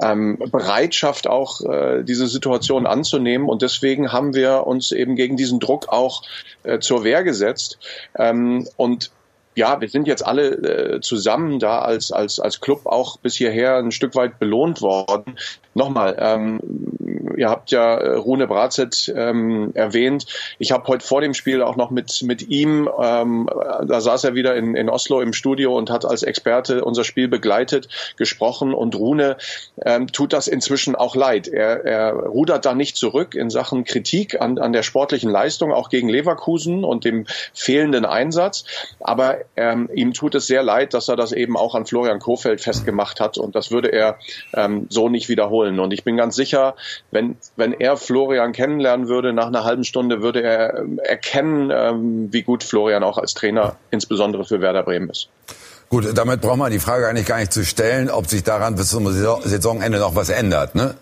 [0.01, 5.59] ähm, Bereitschaft auch äh, diese Situation anzunehmen und deswegen haben wir uns eben gegen diesen
[5.59, 6.23] Druck auch
[6.63, 7.79] äh, zur Wehr gesetzt
[8.17, 9.11] ähm, und
[9.55, 13.77] ja, wir sind jetzt alle äh, zusammen da als, als, als Club auch bis hierher
[13.77, 15.37] ein Stück weit belohnt worden.
[15.77, 16.59] Nochmal, ähm,
[17.37, 20.25] ihr habt ja äh, Rune Bratzett ähm, erwähnt.
[20.57, 23.49] Ich habe heute vor dem Spiel auch noch mit, mit ihm, ähm,
[23.85, 27.27] da saß er wieder in, in Oslo im Studio und hat als Experte unser Spiel
[27.27, 28.73] begleitet, gesprochen.
[28.73, 29.37] Und Rune
[29.83, 31.47] ähm, tut das inzwischen auch leid.
[31.47, 35.89] Er, er rudert da nicht zurück in Sachen Kritik an, an der sportlichen Leistung, auch
[35.89, 38.63] gegen Leverkusen und dem fehlenden Einsatz.
[39.01, 42.61] Aber ähm, ihm tut es sehr leid, dass er das eben auch an Florian Kofeld
[42.61, 43.37] festgemacht hat.
[43.37, 44.17] Und das würde er
[44.53, 45.64] ähm, so nicht wiederholen.
[45.79, 46.75] Und ich bin ganz sicher,
[47.11, 52.31] wenn, wenn er Florian kennenlernen würde, nach einer halben Stunde würde er ähm, erkennen, ähm,
[52.31, 55.29] wie gut Florian auch als Trainer insbesondere für Werder Bremen ist.
[55.89, 58.89] Gut, damit braucht man die Frage eigentlich gar nicht zu stellen, ob sich daran bis
[58.89, 60.75] zum Saisonende noch was ändert.
[60.75, 60.95] Ne?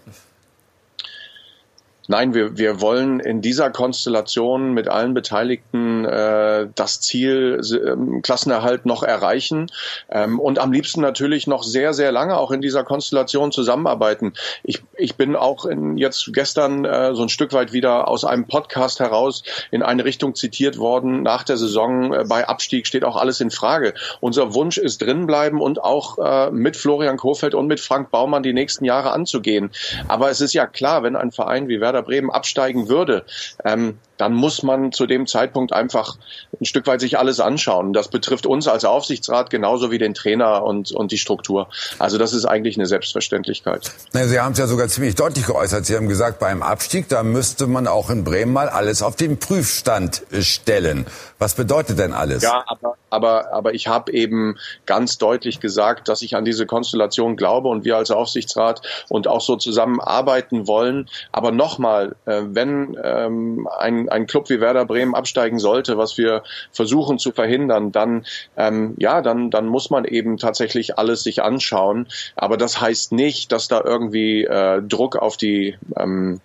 [2.08, 8.86] Nein, wir, wir wollen in dieser Konstellation mit allen Beteiligten äh, das Ziel äh, Klassenerhalt
[8.86, 9.72] noch erreichen
[10.10, 14.34] ähm, und am liebsten natürlich noch sehr, sehr lange auch in dieser Konstellation zusammenarbeiten.
[14.64, 18.48] Ich, ich bin auch in, jetzt gestern äh, so ein Stück weit wieder aus einem
[18.48, 21.24] Podcast heraus in eine Richtung zitiert worden.
[21.24, 23.94] Nach der Saison äh, bei Abstieg steht auch alles in Frage.
[24.20, 28.54] Unser Wunsch ist drinbleiben und auch äh, mit Florian Kofeld und mit Frank Baumann die
[28.54, 29.72] nächsten Jahre anzugehen.
[30.10, 33.26] Aber es ist ja klar, wenn ein Verein wie Werder Werder Bremen absteigen würde,
[33.64, 36.18] ähm, dann muss man zu dem Zeitpunkt einfach
[36.60, 37.94] ein Stück weit sich alles anschauen.
[37.94, 41.68] Das betrifft uns als Aufsichtsrat genauso wie den Trainer und, und die Struktur.
[42.00, 43.92] Also das ist eigentlich eine Selbstverständlichkeit.
[44.14, 45.86] Na, Sie haben es ja sogar ziemlich deutlich geäußert.
[45.86, 49.40] Sie haben gesagt, beim Abstieg, da müsste man auch in Bremen mal alles auf den
[49.40, 51.06] Prüfstand stellen.
[51.40, 52.44] Was bedeutet denn alles?
[52.44, 57.36] Ja, aber, aber, aber ich habe eben ganz deutlich gesagt, dass ich an diese Konstellation
[57.36, 61.10] glaube und wir als Aufsichtsrat und auch so zusammenarbeiten wollen.
[61.32, 66.44] Aber nochmal, äh, wenn ähm, ein ein, Club wie Werder Bremen absteigen sollte, was wir
[66.72, 68.26] versuchen zu verhindern, dann
[68.58, 72.08] ähm, ja, dann dann muss man eben tatsächlich alles sich anschauen.
[72.36, 76.42] Aber das heißt nicht, dass da irgendwie äh, Druck auf die ähm,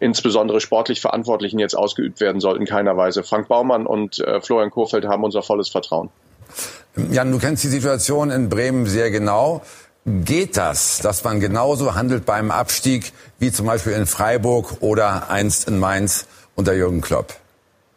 [0.00, 3.22] insbesondere sportlich Verantwortlichen jetzt ausgeübt werden sollten, in keiner Weise.
[3.22, 6.10] Frank Baumann und äh, Florian Kohfeldt haben unser volles Vertrauen.
[7.10, 9.62] Jan, du kennst die Situation in Bremen sehr genau.
[10.06, 15.66] Geht das, dass man genauso handelt beim Abstieg wie zum Beispiel in Freiburg oder einst
[15.66, 16.26] in Mainz?
[16.54, 17.34] Unter Jürgen Klopp?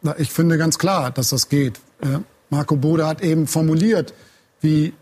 [0.02, 1.80] Na, ich finde ganz klar, dass das geht.
[2.50, 4.14] Marco Bode hat eben formuliert,
[4.60, 4.94] wie,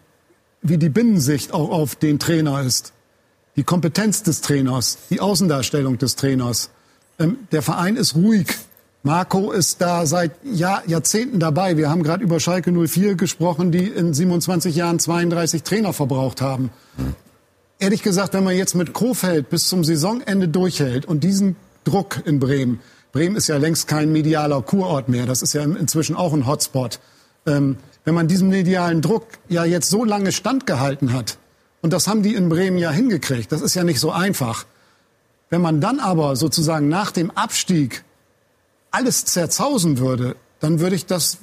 [0.63, 2.93] wie die Binnensicht auch auf den Trainer ist.
[3.57, 6.71] die Kompetenz des Trainers, die Außendarstellung des Trainers.
[7.19, 8.47] Ähm, der Verein ist ruhig.
[9.03, 11.77] Marco ist da seit Jahr, Jahrzehnten dabei.
[11.77, 16.71] Wir haben gerade über Schalke 04 gesprochen, die in 27 Jahren 32 Trainer verbraucht haben.
[17.79, 22.41] Ehrlich gesagt, wenn man jetzt mit Krofeld bis zum Saisonende durchhält und diesen Druck in
[22.41, 22.81] Bremen,
[23.17, 27.01] Bremen ist ja längst kein medialer Kurort mehr, das ist ja inzwischen auch ein Hotspot.
[27.47, 31.39] Ähm, wenn man diesem medialen Druck ja jetzt so lange standgehalten hat,
[31.81, 34.67] und das haben die in Bremen ja hingekriegt, das ist ja nicht so einfach.
[35.49, 38.05] Wenn man dann aber sozusagen nach dem Abstieg
[38.91, 41.39] alles zerzausen würde, dann würde ich das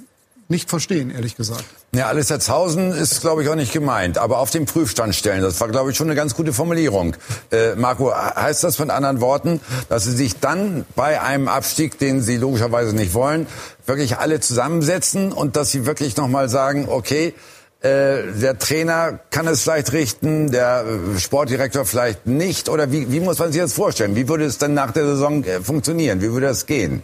[0.54, 1.66] nicht verstehen, ehrlich gesagt.
[1.93, 4.18] Ja, alles zerzausen ist, glaube ich, auch nicht gemeint.
[4.18, 7.16] Aber auf den Prüfstand stellen, das war, glaube ich, schon eine ganz gute Formulierung.
[7.51, 12.22] Äh, Marco, heißt das mit anderen Worten, dass Sie sich dann bei einem Abstieg, den
[12.22, 13.47] Sie logischerweise nicht wollen,
[13.86, 17.34] wirklich alle zusammensetzen und dass Sie wirklich nochmal sagen, okay,
[17.82, 20.86] äh, der Trainer kann es vielleicht richten, der
[21.18, 22.70] Sportdirektor vielleicht nicht?
[22.70, 24.16] Oder wie, wie muss man sich das vorstellen?
[24.16, 26.22] Wie würde es dann nach der Saison äh, funktionieren?
[26.22, 27.04] Wie würde das gehen?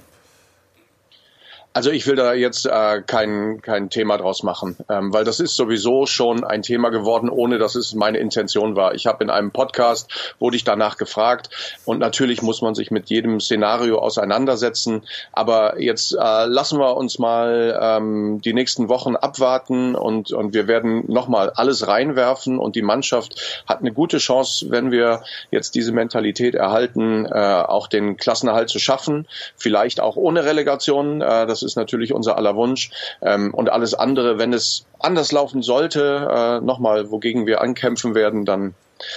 [1.71, 5.55] Also ich will da jetzt äh, kein, kein Thema draus machen, ähm, weil das ist
[5.55, 8.95] sowieso schon ein Thema geworden, ohne dass es meine Intention war.
[8.95, 11.51] Ich habe in einem Podcast, wurde ich danach gefragt
[11.85, 17.19] und natürlich muss man sich mit jedem Szenario auseinandersetzen, aber jetzt äh, lassen wir uns
[17.19, 22.81] mal ähm, die nächsten Wochen abwarten und, und wir werden nochmal alles reinwerfen und die
[22.81, 28.69] Mannschaft hat eine gute Chance, wenn wir jetzt diese Mentalität erhalten, äh, auch den Klassenerhalt
[28.69, 31.21] zu schaffen, vielleicht auch ohne Relegation.
[31.21, 32.91] Äh, das ist natürlich unser aller Wunsch.
[33.21, 38.45] Ähm, und alles andere, wenn es anders laufen sollte, äh, nochmal, wogegen wir ankämpfen werden,
[38.45, 38.73] dann,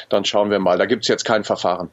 [0.09, 0.78] dann schauen wir mal.
[0.78, 1.90] Da gibt es jetzt kein Verfahren.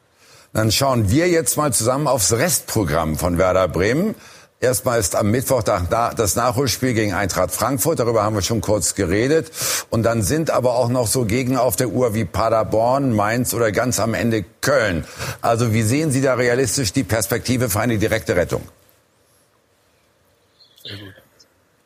[0.52, 4.16] Dann schauen wir jetzt mal zusammen aufs Restprogramm von Werder Bremen.
[4.62, 7.98] Erstmal ist am Mittwoch das Nachholspiel gegen Eintracht Frankfurt.
[7.98, 9.50] Darüber haben wir schon kurz geredet.
[9.88, 13.72] Und dann sind aber auch noch so Gegner auf der Uhr wie Paderborn, Mainz oder
[13.72, 15.06] ganz am Ende Köln.
[15.40, 18.60] Also wie sehen Sie da realistisch die Perspektive für eine direkte Rettung?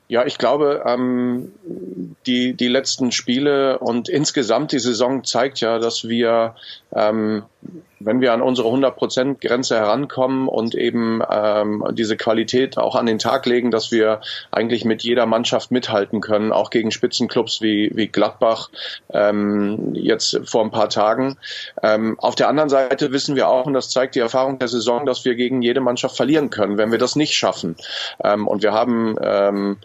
[0.07, 1.53] Ja, ich glaube, ähm,
[2.27, 6.57] die, die letzten Spiele und insgesamt die Saison zeigt ja, dass wir
[6.93, 7.45] ähm,
[8.05, 13.19] wenn wir an unsere 100% Grenze herankommen und eben ähm, diese Qualität auch an den
[13.19, 18.09] Tag legen, dass wir eigentlich mit jeder Mannschaft mithalten können, auch gegen Spitzenclubs wie, wie
[18.09, 18.71] Gladbach
[19.11, 21.37] ähm, jetzt vor ein paar Tagen.
[21.83, 25.07] Ähm, auf der anderen Seite wissen wir auch, und das zeigt die Erfahrung der Saison,
[25.07, 27.77] dass wir gegen jede Mannschaft verlieren können, wenn wir das nicht schaffen.
[28.23, 29.79] Ähm, und wir haben ähm,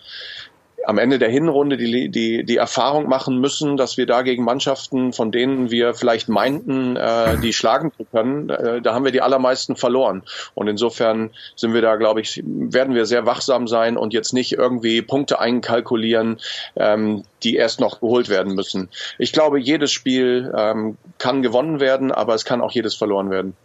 [0.86, 5.14] am Ende der Hinrunde die, die, die Erfahrung machen müssen, dass wir da gegen Mannschaften,
[5.14, 9.22] von denen wir vielleicht meinten, äh, die schlagen zu können, äh, da haben wir die
[9.22, 10.24] allermeisten verloren.
[10.56, 14.54] Und insofern sind wir da, glaube ich, werden wir sehr wachsam sein und jetzt nicht
[14.54, 16.40] irgendwie Punkte einkalkulieren,
[16.76, 18.90] ähm, die erst noch geholt werden müssen.
[19.18, 23.56] Ich glaube, jedes Spiel ähm, kann gewonnen werden, aber es kann auch jedes verloren werden.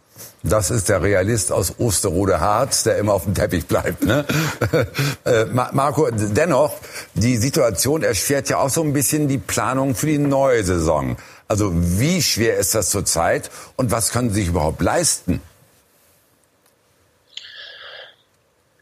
[0.43, 4.03] Das ist der Realist aus Osterode Harz, der immer auf dem Teppich bleibt.
[4.05, 4.25] Ne?
[5.25, 6.73] Äh, Marco, dennoch,
[7.15, 11.17] die Situation erschwert ja auch so ein bisschen die Planung für die neue Saison.
[11.47, 15.41] Also wie schwer ist das zurzeit und was können Sie sich überhaupt leisten?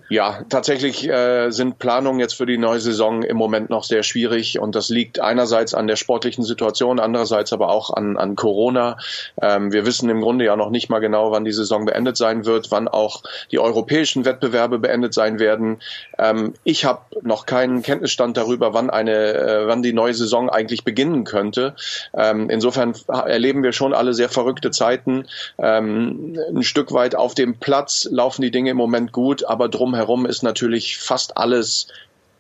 [0.10, 4.60] Ja, tatsächlich äh, sind Planungen jetzt für die neue Saison im Moment noch sehr schwierig
[4.60, 8.98] und das liegt einerseits an der sportlichen Situation, andererseits aber auch an, an Corona.
[9.42, 12.46] Ähm, wir wissen im Grunde ja noch nicht mal genau, wann die Saison beendet sein
[12.46, 15.80] wird, wann auch die europäischen Wettbewerbe beendet sein werden.
[16.18, 20.84] Ähm, ich habe noch keinen Kenntnisstand darüber, wann eine, äh, wann die neue Saison eigentlich
[20.84, 21.76] beginnen könnte.
[22.16, 25.26] Ähm, insofern erleben wir schon alle sehr verrückte Zeiten.
[25.58, 29.96] Ähm, ein Stück weit auf dem Platz laufen die Dinge im Moment gut, aber drumherum
[29.96, 31.88] herum ist natürlich fast alles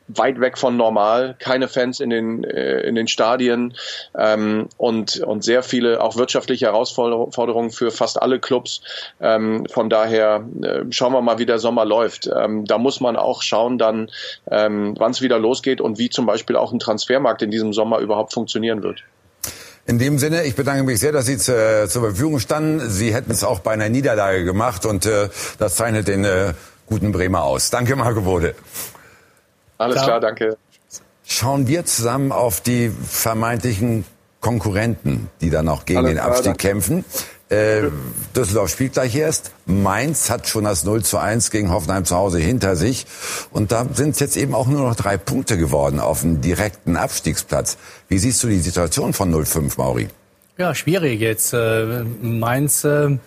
[0.10, 3.74] weit weg von normal, keine Fans in den äh, in den Stadien
[4.18, 8.82] ähm, und und sehr viele auch wirtschaftliche Herausforderungen für fast alle Clubs.
[9.22, 12.28] Ähm, von daher äh, schauen wir mal, wie der Sommer läuft.
[12.28, 14.12] Ähm, da muss man auch schauen, dann
[14.51, 17.99] ähm, wann es wieder losgeht und wie zum Beispiel auch ein Transfermarkt in diesem Sommer
[17.99, 19.04] überhaupt funktionieren wird.
[19.86, 22.89] In dem Sinne, ich bedanke mich sehr, dass Sie äh, zur Verfügung standen.
[22.89, 25.30] Sie hätten es auch bei einer Niederlage gemacht und äh,
[25.60, 26.54] das zeichnet den äh,
[26.88, 27.69] guten Bremer aus.
[27.69, 28.55] Danke, Marco Bode.
[29.77, 30.05] Alles Ciao.
[30.05, 30.57] klar, danke.
[31.25, 34.05] Schauen wir zusammen auf die vermeintlichen
[34.41, 37.05] Konkurrenten, die dann auch gegen Alles den Abstieg klar, kämpfen.
[37.49, 37.84] Äh,
[38.36, 39.51] Düsseldorf spielt gleich erst.
[39.65, 43.05] Mainz hat schon das 0 zu 1 gegen Hoffenheim zu Hause hinter sich.
[43.51, 46.97] Und da sind es jetzt eben auch nur noch drei Punkte geworden auf dem direkten
[46.97, 47.77] Abstiegsplatz.
[48.09, 50.07] Wie siehst du die Situation von 0-5, Mauri?
[50.57, 51.53] Ja, schwierig jetzt.
[51.53, 53.17] Äh, Mainz äh,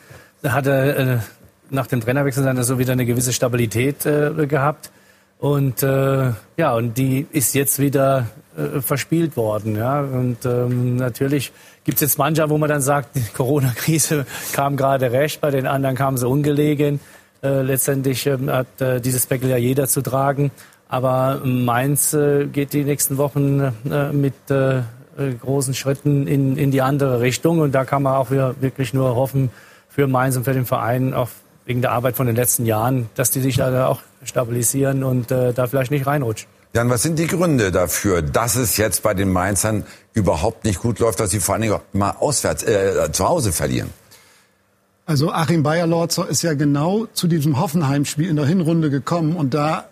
[0.44, 1.35] hatte äh,
[1.70, 4.90] nach dem Trainerwechsel dann so wieder eine gewisse Stabilität äh, gehabt.
[5.38, 9.76] Und äh, ja, und die ist jetzt wieder äh, verspielt worden.
[9.76, 10.00] Ja?
[10.00, 11.52] Und ähm, natürlich
[11.84, 15.66] gibt es jetzt mancher, wo man dann sagt, die Corona-Krise kam gerade recht, bei den
[15.66, 17.00] anderen kam sie ungelegen.
[17.42, 20.50] Äh, letztendlich äh, hat äh, dieses Speckel ja jeder zu tragen.
[20.88, 23.60] Aber Mainz äh, geht die nächsten Wochen
[23.90, 24.82] äh, mit äh,
[25.40, 27.58] großen Schritten in, in die andere Richtung.
[27.58, 29.50] Und da kann man auch wirklich nur hoffen
[29.88, 31.28] für Mainz und für den Verein, auch
[31.66, 35.52] wegen der Arbeit von den letzten Jahren, dass die sich da auch stabilisieren und äh,
[35.52, 36.48] da vielleicht nicht reinrutschen.
[36.72, 40.98] Jan, was sind die Gründe dafür, dass es jetzt bei den Mainzern überhaupt nicht gut
[40.98, 43.90] läuft, dass sie vor allen Dingen auch mal auswärts, äh, zu Hause verlieren?
[45.06, 49.86] Also Achim Bayer-Lorzer ist ja genau zu diesem Hoffenheim-Spiel in der Hinrunde gekommen und da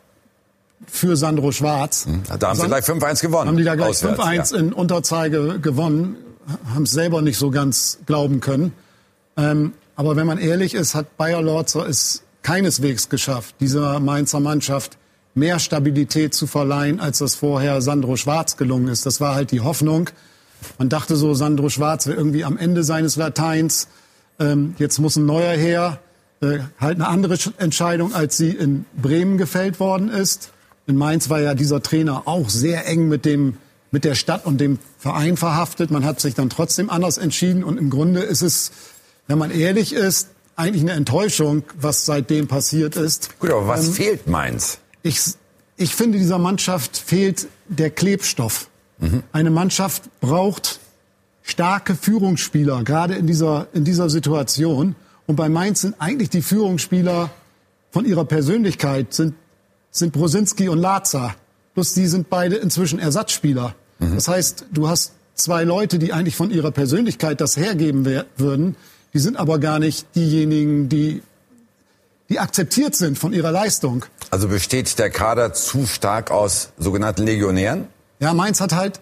[0.86, 2.06] für Sandro Schwarz.
[2.06, 3.48] Hm, da haben sie gleich 5-1 gewonnen.
[3.48, 4.60] Haben die da gleich 5-1 ja.
[4.60, 6.16] in Unterzeige gewonnen,
[6.74, 8.72] haben es selber nicht so ganz glauben können.
[9.36, 14.98] Ähm, aber wenn man ehrlich ist, hat Bayer Lorzer es keineswegs geschafft, dieser Mainzer Mannschaft
[15.34, 19.06] mehr Stabilität zu verleihen, als das vorher Sandro Schwarz gelungen ist.
[19.06, 20.10] Das war halt die Hoffnung.
[20.78, 23.88] Man dachte so, Sandro Schwarz wäre irgendwie am Ende seines Lateins.
[24.38, 26.00] Ähm, jetzt muss ein neuer her.
[26.40, 30.50] Äh, halt eine andere Entscheidung, als sie in Bremen gefällt worden ist.
[30.86, 33.56] In Mainz war ja dieser Trainer auch sehr eng mit dem
[33.90, 35.92] mit der Stadt und dem Verein verhaftet.
[35.92, 38.72] Man hat sich dann trotzdem anders entschieden und im Grunde ist es,
[39.26, 43.38] wenn man ehrlich ist, eigentlich eine Enttäuschung, was seitdem passiert ist.
[43.38, 44.78] Gut, aber was ähm, fehlt Mainz?
[45.02, 45.20] Ich,
[45.76, 48.68] ich finde, dieser Mannschaft fehlt der Klebstoff.
[48.98, 49.22] Mhm.
[49.32, 50.78] Eine Mannschaft braucht
[51.42, 54.94] starke Führungsspieler, gerade in dieser, in dieser Situation.
[55.26, 57.30] Und bei Mainz sind eigentlich die Führungsspieler
[57.90, 59.34] von ihrer Persönlichkeit sind,
[59.90, 61.36] sind Brosinski und Lazar.
[61.74, 63.74] Plus die sind beide inzwischen Ersatzspieler.
[63.98, 64.14] Mhm.
[64.14, 68.06] Das heißt, du hast zwei Leute, die eigentlich von ihrer Persönlichkeit das hergeben
[68.36, 68.76] würden.
[69.14, 71.22] Die sind aber gar nicht diejenigen, die
[72.28, 74.04] die akzeptiert sind von ihrer Leistung.
[74.30, 77.86] Also besteht der Kader zu stark aus sogenannten Legionären?
[78.18, 79.00] Ja, Mainz hat halt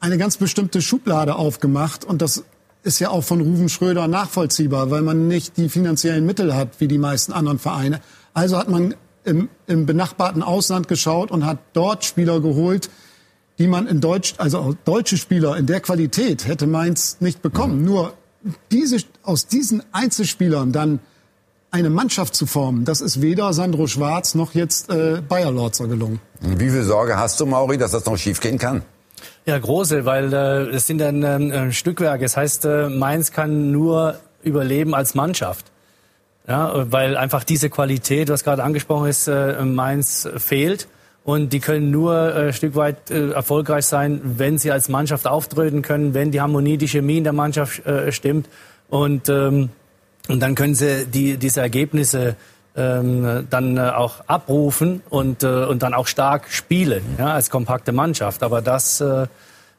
[0.00, 2.44] eine ganz bestimmte Schublade aufgemacht und das
[2.82, 6.88] ist ja auch von Ruven Schröder nachvollziehbar, weil man nicht die finanziellen Mittel hat wie
[6.88, 8.00] die meisten anderen Vereine.
[8.32, 8.94] Also hat man
[9.24, 12.88] im, im benachbarten Ausland geschaut und hat dort Spieler geholt,
[13.58, 17.80] die man in Deutsch, also deutsche Spieler in der Qualität hätte Mainz nicht bekommen.
[17.80, 17.84] Mhm.
[17.84, 18.14] Nur
[18.70, 21.00] diese, aus diesen Einzelspielern dann
[21.70, 26.20] eine Mannschaft zu formen, das ist weder Sandro Schwarz noch jetzt äh, Bayer Lorzer gelungen.
[26.40, 28.82] Wie viel Sorge hast du, Mauri, dass das noch schiefgehen kann?
[29.44, 32.24] Ja, große, weil äh, es sind dann äh, Stückwerke.
[32.24, 35.66] Das heißt, äh, Mainz kann nur überleben als Mannschaft.
[36.48, 40.88] Ja, weil einfach diese Qualität, was gerade angesprochen ist, äh, Mainz fehlt.
[41.26, 45.82] Und die können nur äh, Stück weit äh, erfolgreich sein, wenn sie als Mannschaft auftreten
[45.82, 48.48] können, wenn die Harmonie, die Chemie in der Mannschaft äh, stimmt.
[48.88, 49.70] Und ähm,
[50.28, 52.36] und dann können sie die, diese Ergebnisse
[52.76, 57.92] ähm, dann äh, auch abrufen und, äh, und dann auch stark spielen, ja, als kompakte
[57.92, 58.42] Mannschaft.
[58.42, 59.26] Aber das, äh,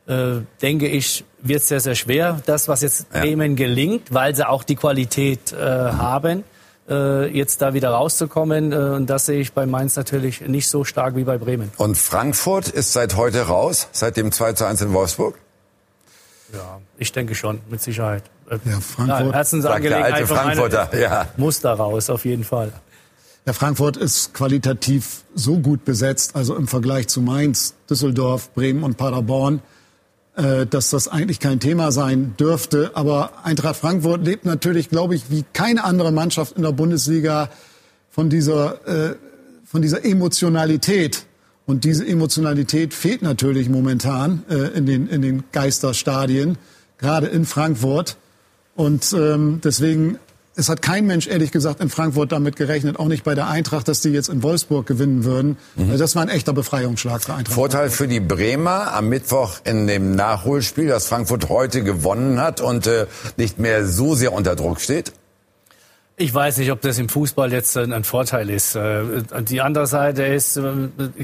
[0.08, 2.41] äh, denke ich, wird sehr, sehr schwer.
[2.45, 3.22] Das, was jetzt ja.
[3.22, 6.43] Bremen gelingt, weil sie auch die Qualität äh, haben,
[6.90, 8.72] äh, jetzt da wieder rauszukommen.
[8.72, 11.72] Äh, und das sehe ich bei Mainz natürlich nicht so stark wie bei Bremen.
[11.78, 15.36] Und Frankfurt ist seit heute raus, seit dem 2 zu 1 in Wolfsburg?
[16.54, 18.24] Ja, ich denke schon, mit Sicherheit.
[18.50, 19.28] Ja, Frankfurt.
[19.28, 21.28] Ja, Herzensangelegenheit von Frankfurter, ja.
[21.36, 22.72] muss da raus, auf jeden Fall.
[23.46, 28.98] Ja, Frankfurt ist qualitativ so gut besetzt, also im Vergleich zu Mainz, Düsseldorf, Bremen und
[28.98, 29.76] Paderborn, äh,
[30.70, 32.92] dass das eigentlich kein Thema sein dürfte.
[32.94, 37.50] Aber Eintracht Frankfurt lebt natürlich, glaube ich, wie keine andere Mannschaft in der Bundesliga
[38.12, 39.16] von dieser, äh,
[39.66, 41.26] von dieser Emotionalität.
[41.66, 46.58] Und diese Emotionalität fehlt natürlich momentan äh, in, den, in den Geisterstadien,
[46.98, 48.18] gerade in Frankfurt.
[48.76, 50.18] Und ähm, deswegen,
[50.58, 53.88] es hat kein Mensch, ehrlich gesagt, in Frankfurt damit gerechnet, auch nicht bei der Eintracht,
[53.88, 55.58] dass die jetzt in Wolfsburg gewinnen würden.
[55.76, 55.91] Mhm.
[55.91, 57.53] Also das war ein echter Befreiungsschlag für Eintracht.
[57.53, 62.88] Vorteil für die Bremer am Mittwoch in dem Nachholspiel, dass Frankfurt heute gewonnen hat und
[62.88, 63.05] äh,
[63.38, 65.14] nicht mehr so sehr unter Druck steht?
[66.20, 68.76] Ich weiß nicht, ob das im Fußball jetzt ein Vorteil ist.
[68.76, 69.03] Äh,
[69.41, 70.64] die andere Seite ist, äh,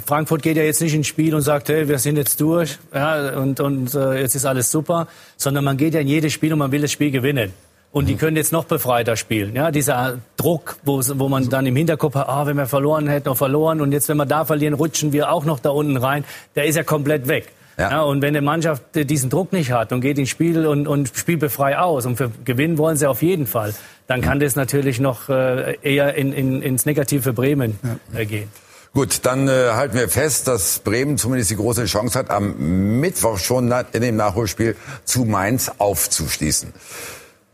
[0.06, 3.36] Frankfurt geht ja jetzt nicht ins Spiel und sagt, hey, wir sind jetzt durch ja,
[3.36, 5.08] und, und äh, jetzt ist alles super,
[5.38, 7.52] sondern man geht ja in jedes Spiel und man will das Spiel gewinnen.
[7.94, 9.56] Und die können jetzt noch befreiter spielen.
[9.56, 13.30] Ja, dieser Druck, wo, wo man dann im Hinterkopf hat, ah, wenn wir verloren hätten,
[13.30, 13.82] noch verloren.
[13.82, 16.26] Und jetzt, wenn wir da verlieren, rutschen wir auch noch da unten rein.
[16.56, 17.50] Der ist ja komplett weg.
[17.78, 17.92] Ja.
[17.92, 18.02] ja.
[18.02, 21.40] und wenn eine Mannschaft diesen Druck nicht hat und geht ins Spiel und, und spielt
[21.40, 23.76] befrei aus und für gewinnen wollen sie auf jeden Fall,
[24.08, 27.80] dann kann das natürlich noch äh, eher in, in, ins Negative Bremen.
[28.16, 28.50] Äh, gehen.
[28.96, 33.38] Gut, dann äh, halten wir fest, dass Bremen zumindest die große Chance hat, am Mittwoch
[33.38, 36.74] schon in dem Nachholspiel zu Mainz aufzuschließen.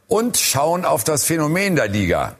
[0.10, 2.36] Und schauen auf das Phänomen der Liga.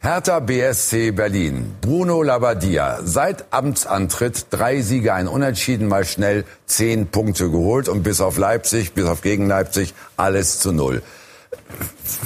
[0.00, 1.74] Hertha BSC Berlin.
[1.80, 2.98] Bruno Labbadia.
[3.02, 8.92] Seit Amtsantritt drei Siege, ein Unentschieden, mal schnell zehn Punkte geholt und bis auf Leipzig,
[8.92, 11.02] bis auf gegen Leipzig alles zu null.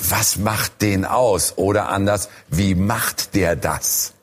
[0.09, 1.55] Was macht den aus?
[1.57, 4.15] Oder anders, wie macht der das?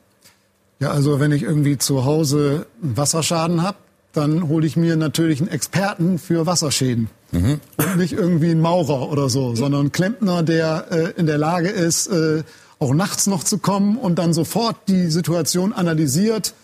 [0.78, 3.78] Ja, also wenn ich irgendwie zu Hause einen Wasserschaden habe,
[4.12, 7.08] dann hole ich mir natürlich einen Experten für Wasserschäden.
[7.32, 7.60] Mhm.
[7.96, 12.08] Nicht irgendwie einen Maurer oder so, sondern einen Klempner, der äh, in der Lage ist,
[12.08, 12.42] äh,
[12.78, 16.54] auch nachts noch zu kommen und dann sofort die Situation analysiert,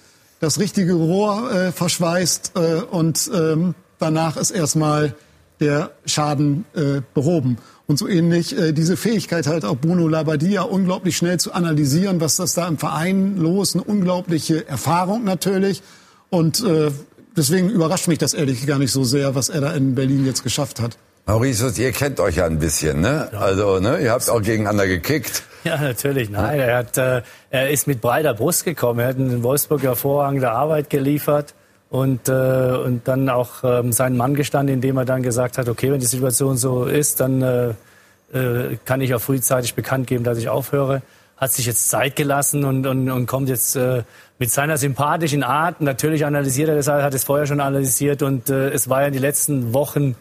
[0.41, 5.15] das richtige Rohr äh, verschweißt äh, und ähm, danach ist erstmal
[5.61, 7.59] der Schaden äh, behoben.
[7.87, 12.37] Und so ähnlich äh, diese Fähigkeit halt auch Bruno Labbadia unglaublich schnell zu analysieren, was
[12.37, 15.83] das da im Verein los, eine unglaubliche Erfahrung natürlich.
[16.29, 16.91] Und äh,
[17.37, 20.43] deswegen überrascht mich das ehrlich gar nicht so sehr, was er da in Berlin jetzt
[20.43, 20.97] geschafft hat.
[21.27, 23.29] Mauritius, ihr kennt euch ja ein bisschen, ne?
[23.33, 25.43] Also, ne, ihr habt auch gegeneinander gekickt.
[25.65, 26.31] Ja, natürlich.
[26.31, 29.01] Nein, er, hat, äh, er ist mit breiter Brust gekommen.
[29.01, 31.55] Er hat in Wolfsburg hervorragende Arbeit geliefert
[31.91, 35.91] und, äh, und dann auch ähm, seinen Mann gestanden, indem er dann gesagt hat, okay,
[35.91, 37.71] wenn die Situation so ist, dann äh,
[38.33, 41.03] äh, kann ich auch frühzeitig bekannt geben, dass ich aufhöre.
[41.37, 44.05] Hat sich jetzt Zeit gelassen und, und, und kommt jetzt äh,
[44.39, 45.81] mit seiner sympathischen Art.
[45.81, 49.13] Natürlich analysiert er das, hat es vorher schon analysiert und äh, es war ja in
[49.13, 50.17] den letzten Wochen,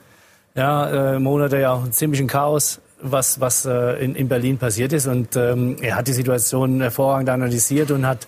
[0.55, 5.07] ja, äh, Monate ja auch ein Chaos was, was äh, in, in Berlin passiert ist.
[5.07, 8.27] Und ähm, er hat die Situation hervorragend analysiert und hat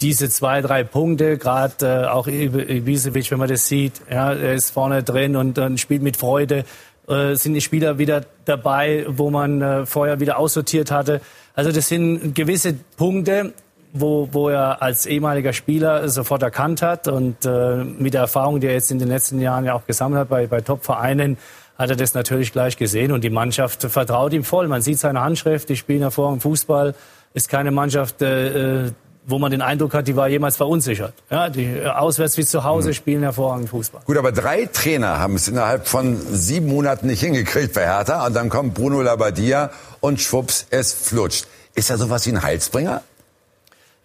[0.00, 4.70] diese zwei, drei Punkte, gerade äh, auch Ibisevic, wenn man das sieht, ja, er ist
[4.70, 6.64] vorne drin und, und spielt mit Freude.
[7.08, 11.20] Äh, sind die Spieler wieder dabei, wo man äh, vorher wieder aussortiert hatte.
[11.54, 13.54] Also das sind gewisse Punkte,
[13.92, 18.66] wo, wo er als ehemaliger Spieler sofort erkannt hat und äh, mit der Erfahrung, die
[18.66, 21.38] er jetzt in den letzten Jahren ja auch gesammelt hat bei, bei Top-Vereinen,
[21.78, 24.66] hat er das natürlich gleich gesehen und die Mannschaft vertraut ihm voll.
[24.66, 26.94] Man sieht seine Handschrift, die spielen hervorragend Fußball.
[27.34, 28.90] Ist keine Mannschaft, äh,
[29.26, 31.14] wo man den Eindruck hat, die war jemals verunsichert.
[31.30, 32.94] Ja, die äh, auswärts wie zu Hause mhm.
[32.94, 34.02] spielen hervorragend Fußball.
[34.04, 38.34] Gut, aber drei Trainer haben es innerhalb von sieben Monaten nicht hingekriegt bei Hertha und
[38.34, 39.70] dann kommt Bruno Labbadia
[40.00, 41.46] und schwupps, es flutscht.
[41.74, 43.02] Ist er sowas wie ein Heilsbringer?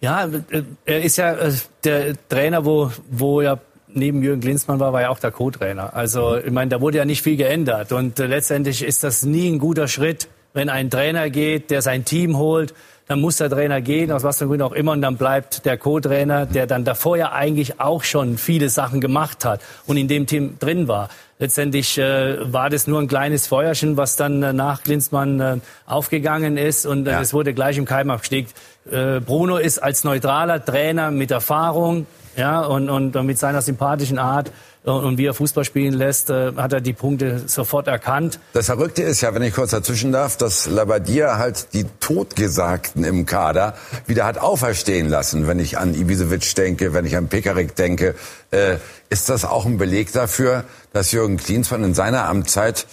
[0.00, 1.52] Ja, äh, er ist ja äh,
[1.84, 3.58] der Trainer, wo, wo ja
[3.92, 5.94] neben Jürgen Klinsmann war, war ja auch der Co-Trainer.
[5.94, 7.92] Also ich meine, da wurde ja nicht viel geändert.
[7.92, 12.38] Und letztendlich ist das nie ein guter Schritt, wenn ein Trainer geht, der sein Team
[12.38, 12.74] holt.
[13.10, 15.76] Dann muss der Trainer gehen, aus was für Gründen auch immer, und dann bleibt der
[15.76, 20.28] Co-Trainer, der dann davor ja eigentlich auch schon viele Sachen gemacht hat und in dem
[20.28, 21.08] Team drin war.
[21.40, 25.56] Letztendlich äh, war das nur ein kleines Feuerchen, was dann äh, nach Klinsmann äh,
[25.86, 28.54] aufgegangen ist und äh, es wurde gleich im Keim abgesteckt.
[28.88, 32.06] Äh, Bruno ist als neutraler Trainer mit Erfahrung,
[32.36, 34.52] ja, und, und mit seiner sympathischen Art
[34.84, 38.40] und wie er Fußball spielen lässt, äh, hat er die Punkte sofort erkannt.
[38.54, 43.26] Das Verrückte ist ja, wenn ich kurz dazwischen darf, dass Labadia halt die Totgesagten im
[43.26, 43.74] Kader
[44.06, 45.46] wieder hat auferstehen lassen.
[45.46, 48.14] Wenn ich an Ibisevic denke, wenn ich an Pekarik denke,
[48.50, 48.76] äh,
[49.10, 52.86] ist das auch ein Beleg dafür, dass Jürgen Klinsmann in seiner Amtszeit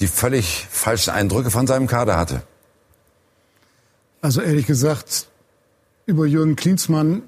[0.00, 2.42] die völlig falschen Eindrücke von seinem Kader hatte?
[4.22, 5.28] Also ehrlich gesagt,
[6.06, 7.22] über Jürgen Klinsmann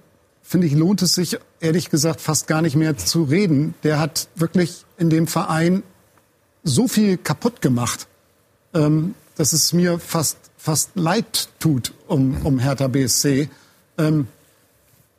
[0.47, 3.75] finde ich, lohnt es sich ehrlich gesagt fast gar nicht mehr zu reden.
[3.83, 5.83] Der hat wirklich in dem Verein
[6.63, 8.07] so viel kaputt gemacht,
[8.73, 13.49] ähm, dass es mir fast, fast leid tut um, um Hertha BSC.
[13.99, 14.29] Ähm,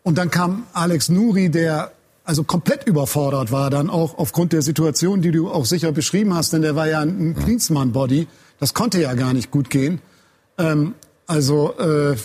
[0.03, 1.91] und dann kam Alex Nuri, der
[2.23, 6.53] also komplett überfordert war, dann auch aufgrund der Situation, die du auch sicher beschrieben hast,
[6.53, 8.27] denn der war ja ein Klinsmann-Body.
[8.59, 9.99] Das konnte ja gar nicht gut gehen.
[10.57, 12.15] Ähm, also äh,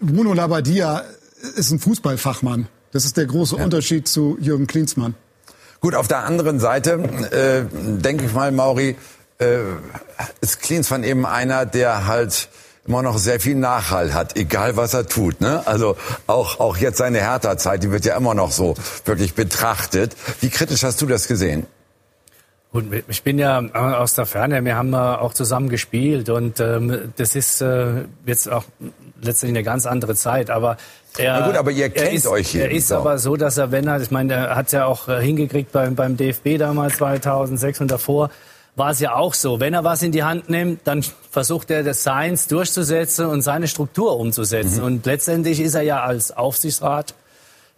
[0.00, 1.04] Bruno Labbadia
[1.56, 2.68] ist ein Fußballfachmann.
[2.92, 3.64] Das ist der große ja.
[3.64, 5.14] Unterschied zu Jürgen Klinsmann.
[5.80, 6.92] Gut, auf der anderen Seite
[7.30, 8.96] äh, denke ich mal, Mauri,
[9.38, 9.58] äh,
[10.40, 12.48] ist Klinsmann eben einer, der halt
[12.86, 15.40] immer noch sehr viel Nachhall hat, egal was er tut.
[15.40, 15.66] Ne?
[15.66, 15.96] Also
[16.26, 18.74] auch, auch jetzt seine Hertha-Zeit, die wird ja immer noch so
[19.04, 20.16] wirklich betrachtet.
[20.40, 21.66] Wie kritisch hast du das gesehen?
[22.72, 27.34] Gut, ich bin ja aus der Ferne, wir haben auch zusammen gespielt und ähm, das
[27.34, 28.62] ist äh, jetzt auch
[29.20, 30.76] letztendlich eine ganz andere Zeit, aber
[31.18, 32.66] er, Na gut, aber ihr kennt ist, euch hier.
[32.66, 32.96] Er ist so.
[32.96, 35.96] aber so, dass er, wenn er, ich meine, er hat ja auch äh, hingekriegt beim,
[35.96, 38.30] beim DFB damals 2006 und davor,
[38.76, 39.58] war es ja auch so.
[39.58, 43.66] Wenn er was in die Hand nimmt, dann versucht er das Science durchzusetzen und seine
[43.66, 44.78] Struktur umzusetzen.
[44.78, 44.86] Mhm.
[44.86, 47.14] Und letztendlich ist er ja als Aufsichtsrat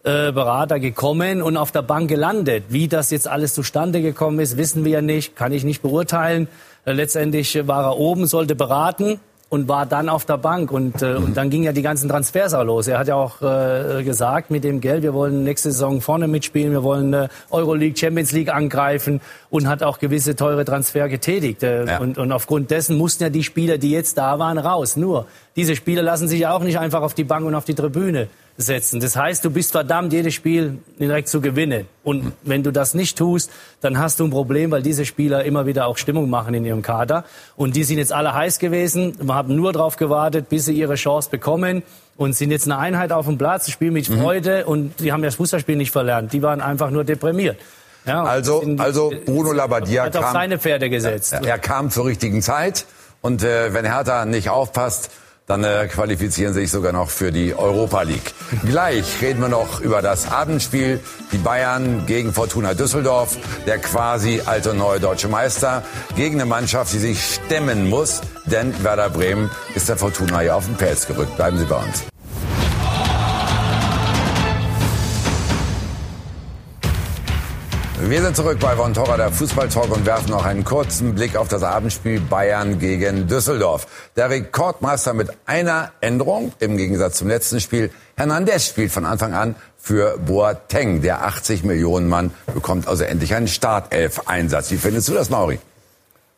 [0.05, 2.64] äh, Berater gekommen und auf der Bank gelandet.
[2.68, 6.48] Wie das jetzt alles zustande gekommen ist, wissen wir ja nicht, kann ich nicht beurteilen.
[6.84, 9.20] Äh, letztendlich war er oben, sollte beraten
[9.53, 10.72] und war dann auf der Bank.
[10.72, 11.24] Und, äh, mhm.
[11.24, 12.88] und dann ging ja die ganzen Transfers auch los.
[12.88, 16.72] Er hat ja auch äh, gesagt, mit dem Geld, wir wollen nächste Saison vorne mitspielen,
[16.72, 21.62] wir wollen äh, Euroleague, Champions League angreifen und hat auch gewisse teure Transfer getätigt.
[21.62, 21.98] Äh, ja.
[21.98, 24.96] und, und aufgrund dessen mussten ja die Spieler, die jetzt da waren, raus.
[24.96, 27.74] Nur, diese Spieler lassen sich ja auch nicht einfach auf die Bank und auf die
[27.74, 28.28] Tribüne
[28.62, 29.00] setzen.
[29.00, 31.86] Das heißt, du bist verdammt, jedes Spiel direkt zu gewinnen.
[32.02, 33.50] Und wenn du das nicht tust,
[33.80, 36.82] dann hast du ein Problem, weil diese Spieler immer wieder auch Stimmung machen in ihrem
[36.82, 37.24] Kader.
[37.56, 39.14] Und die sind jetzt alle heiß gewesen.
[39.20, 41.82] Wir haben nur darauf gewartet, bis sie ihre Chance bekommen
[42.16, 44.20] und sind jetzt eine Einheit auf dem Platz, spielen mit mhm.
[44.20, 44.72] Freude mhm.
[44.72, 46.32] und die haben das Fußballspiel nicht verlernt.
[46.32, 47.58] Die waren einfach nur deprimiert.
[48.04, 51.34] Ja, also, also Bruno Labbadia hat auf kam, seine Pferde gesetzt.
[51.34, 52.86] Er, er kam zur richtigen Zeit
[53.20, 55.10] und äh, wenn Hertha nicht aufpasst,
[55.47, 58.32] dann äh, qualifizieren sich sogar noch für die Europa League.
[58.64, 61.01] Gleich reden wir noch über das Abendspiel.
[61.32, 63.36] Die Bayern gegen Fortuna Düsseldorf,
[63.66, 65.82] der quasi alte neue deutsche Meister,
[66.16, 70.66] gegen eine Mannschaft, die sich stemmen muss, denn Werder Bremen ist der Fortuna ja auf
[70.66, 71.36] den Pelz gerückt.
[71.36, 72.11] Bleiben Sie bei uns.
[78.09, 81.46] Wir sind zurück bei Von Torra, der Fußballtalk und werfen noch einen kurzen Blick auf
[81.46, 83.86] das Abendspiel Bayern gegen Düsseldorf.
[84.16, 87.90] Der Rekordmeister mit einer Änderung im Gegensatz zum letzten Spiel.
[88.16, 91.00] Hernandez spielt von Anfang an für Boateng.
[91.00, 94.72] Der 80 Millionen Mann bekommt also endlich einen Startelf-Einsatz.
[94.72, 95.61] Wie findest du das, Mauri?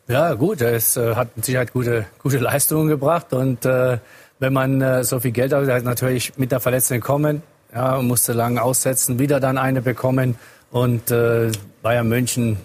[0.07, 0.61] Ja, gut.
[0.61, 3.33] Ist, äh, hat mit Sicherheit gute, gute Leistungen gebracht.
[3.33, 3.97] Und äh,
[4.37, 7.41] wenn man äh, so viel Geld hat, hat natürlich mit der Verletzung kommen,
[7.73, 10.35] ja, musste lang aussetzen, wieder dann eine bekommen.
[10.75, 11.53] Und äh,
[11.83, 12.57] Bayern München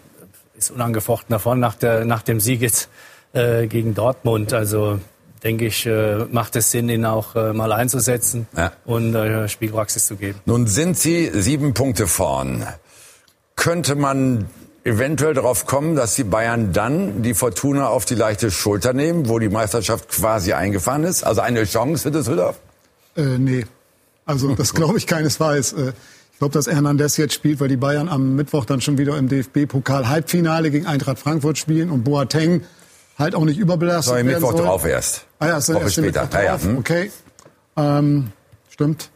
[0.59, 2.89] ist unangefochten davon nach, der, nach dem Sieg jetzt
[3.35, 4.53] äh, gegen Dortmund.
[4.53, 4.99] Also
[5.45, 8.73] denke ich, äh, macht es Sinn, ihn auch äh, mal einzusetzen ja.
[8.85, 10.41] und äh, Spielpraxis zu geben.
[10.45, 12.67] Nun sind Sie sieben Punkte vorn.
[13.55, 14.47] Könnte man
[14.83, 19.39] eventuell darauf kommen, dass die Bayern dann die Fortuna auf die leichte Schulter nehmen, wo
[19.39, 21.23] die Meisterschaft quasi eingefahren ist?
[21.23, 22.59] Also eine Chance für Düsseldorf?
[23.17, 23.67] Äh, nee.
[24.25, 25.77] Also das glaube ich keinesfalls.
[26.41, 29.29] Ich glaube, dass Hernandez jetzt spielt, weil die Bayern am Mittwoch dann schon wieder im
[29.29, 32.63] DFB-Pokal-Halbfinale gegen Eintracht Frankfurt spielen und Boateng
[33.19, 34.63] halt auch nicht überbelastet Sorry, werden Mittwoch soll.
[34.65, 35.27] drauf erst.
[35.39, 36.27] Ah ja, ist Woche erst später.
[36.33, 36.79] Ah, ja, hm.
[36.79, 37.11] Okay,
[37.77, 38.29] ähm,
[38.71, 39.11] stimmt.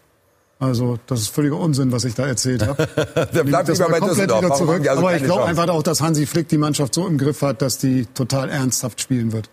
[0.59, 2.87] Also das ist völliger Unsinn, was ich da erzählt habe.
[3.35, 4.59] Der bleibt lieber bei Düsseldorf.
[4.59, 4.87] Zurück.
[4.87, 7.63] Also Aber ich glaube einfach auch, dass Hansi Flick die Mannschaft so im Griff hat,
[7.63, 9.49] dass die total ernsthaft spielen wird.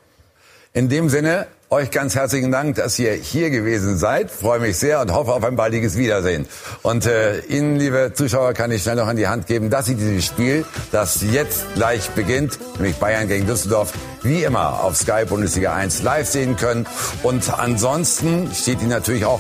[0.73, 4.29] In dem Sinne, euch ganz herzlichen Dank, dass ihr hier gewesen seid.
[4.29, 6.45] Freue mich sehr und hoffe auf ein baldiges Wiedersehen.
[6.81, 9.95] Und äh, Ihnen, liebe Zuschauer, kann ich schnell noch an die Hand geben, dass Sie
[9.95, 15.73] dieses Spiel, das jetzt gleich beginnt, nämlich Bayern gegen Düsseldorf, wie immer auf Sky Bundesliga
[15.73, 16.85] 1 live sehen können.
[17.23, 19.39] Und ansonsten steht Ihnen natürlich auch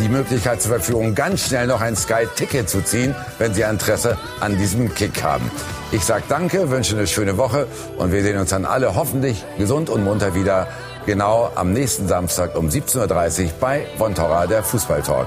[0.00, 4.58] die Möglichkeit zur Verfügung, ganz schnell noch ein Sky-Ticket zu ziehen, wenn Sie Interesse an
[4.58, 5.48] diesem Kick haben.
[5.92, 9.88] Ich sage danke, wünsche eine schöne Woche und wir sehen uns dann alle hoffentlich gesund
[9.88, 10.66] und munter wieder
[11.08, 15.26] genau am nächsten Samstag um 17.30 Uhr bei Von Torra, der Fußballtalk.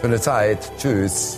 [0.00, 0.72] Schöne Zeit.
[0.78, 1.36] Tschüss.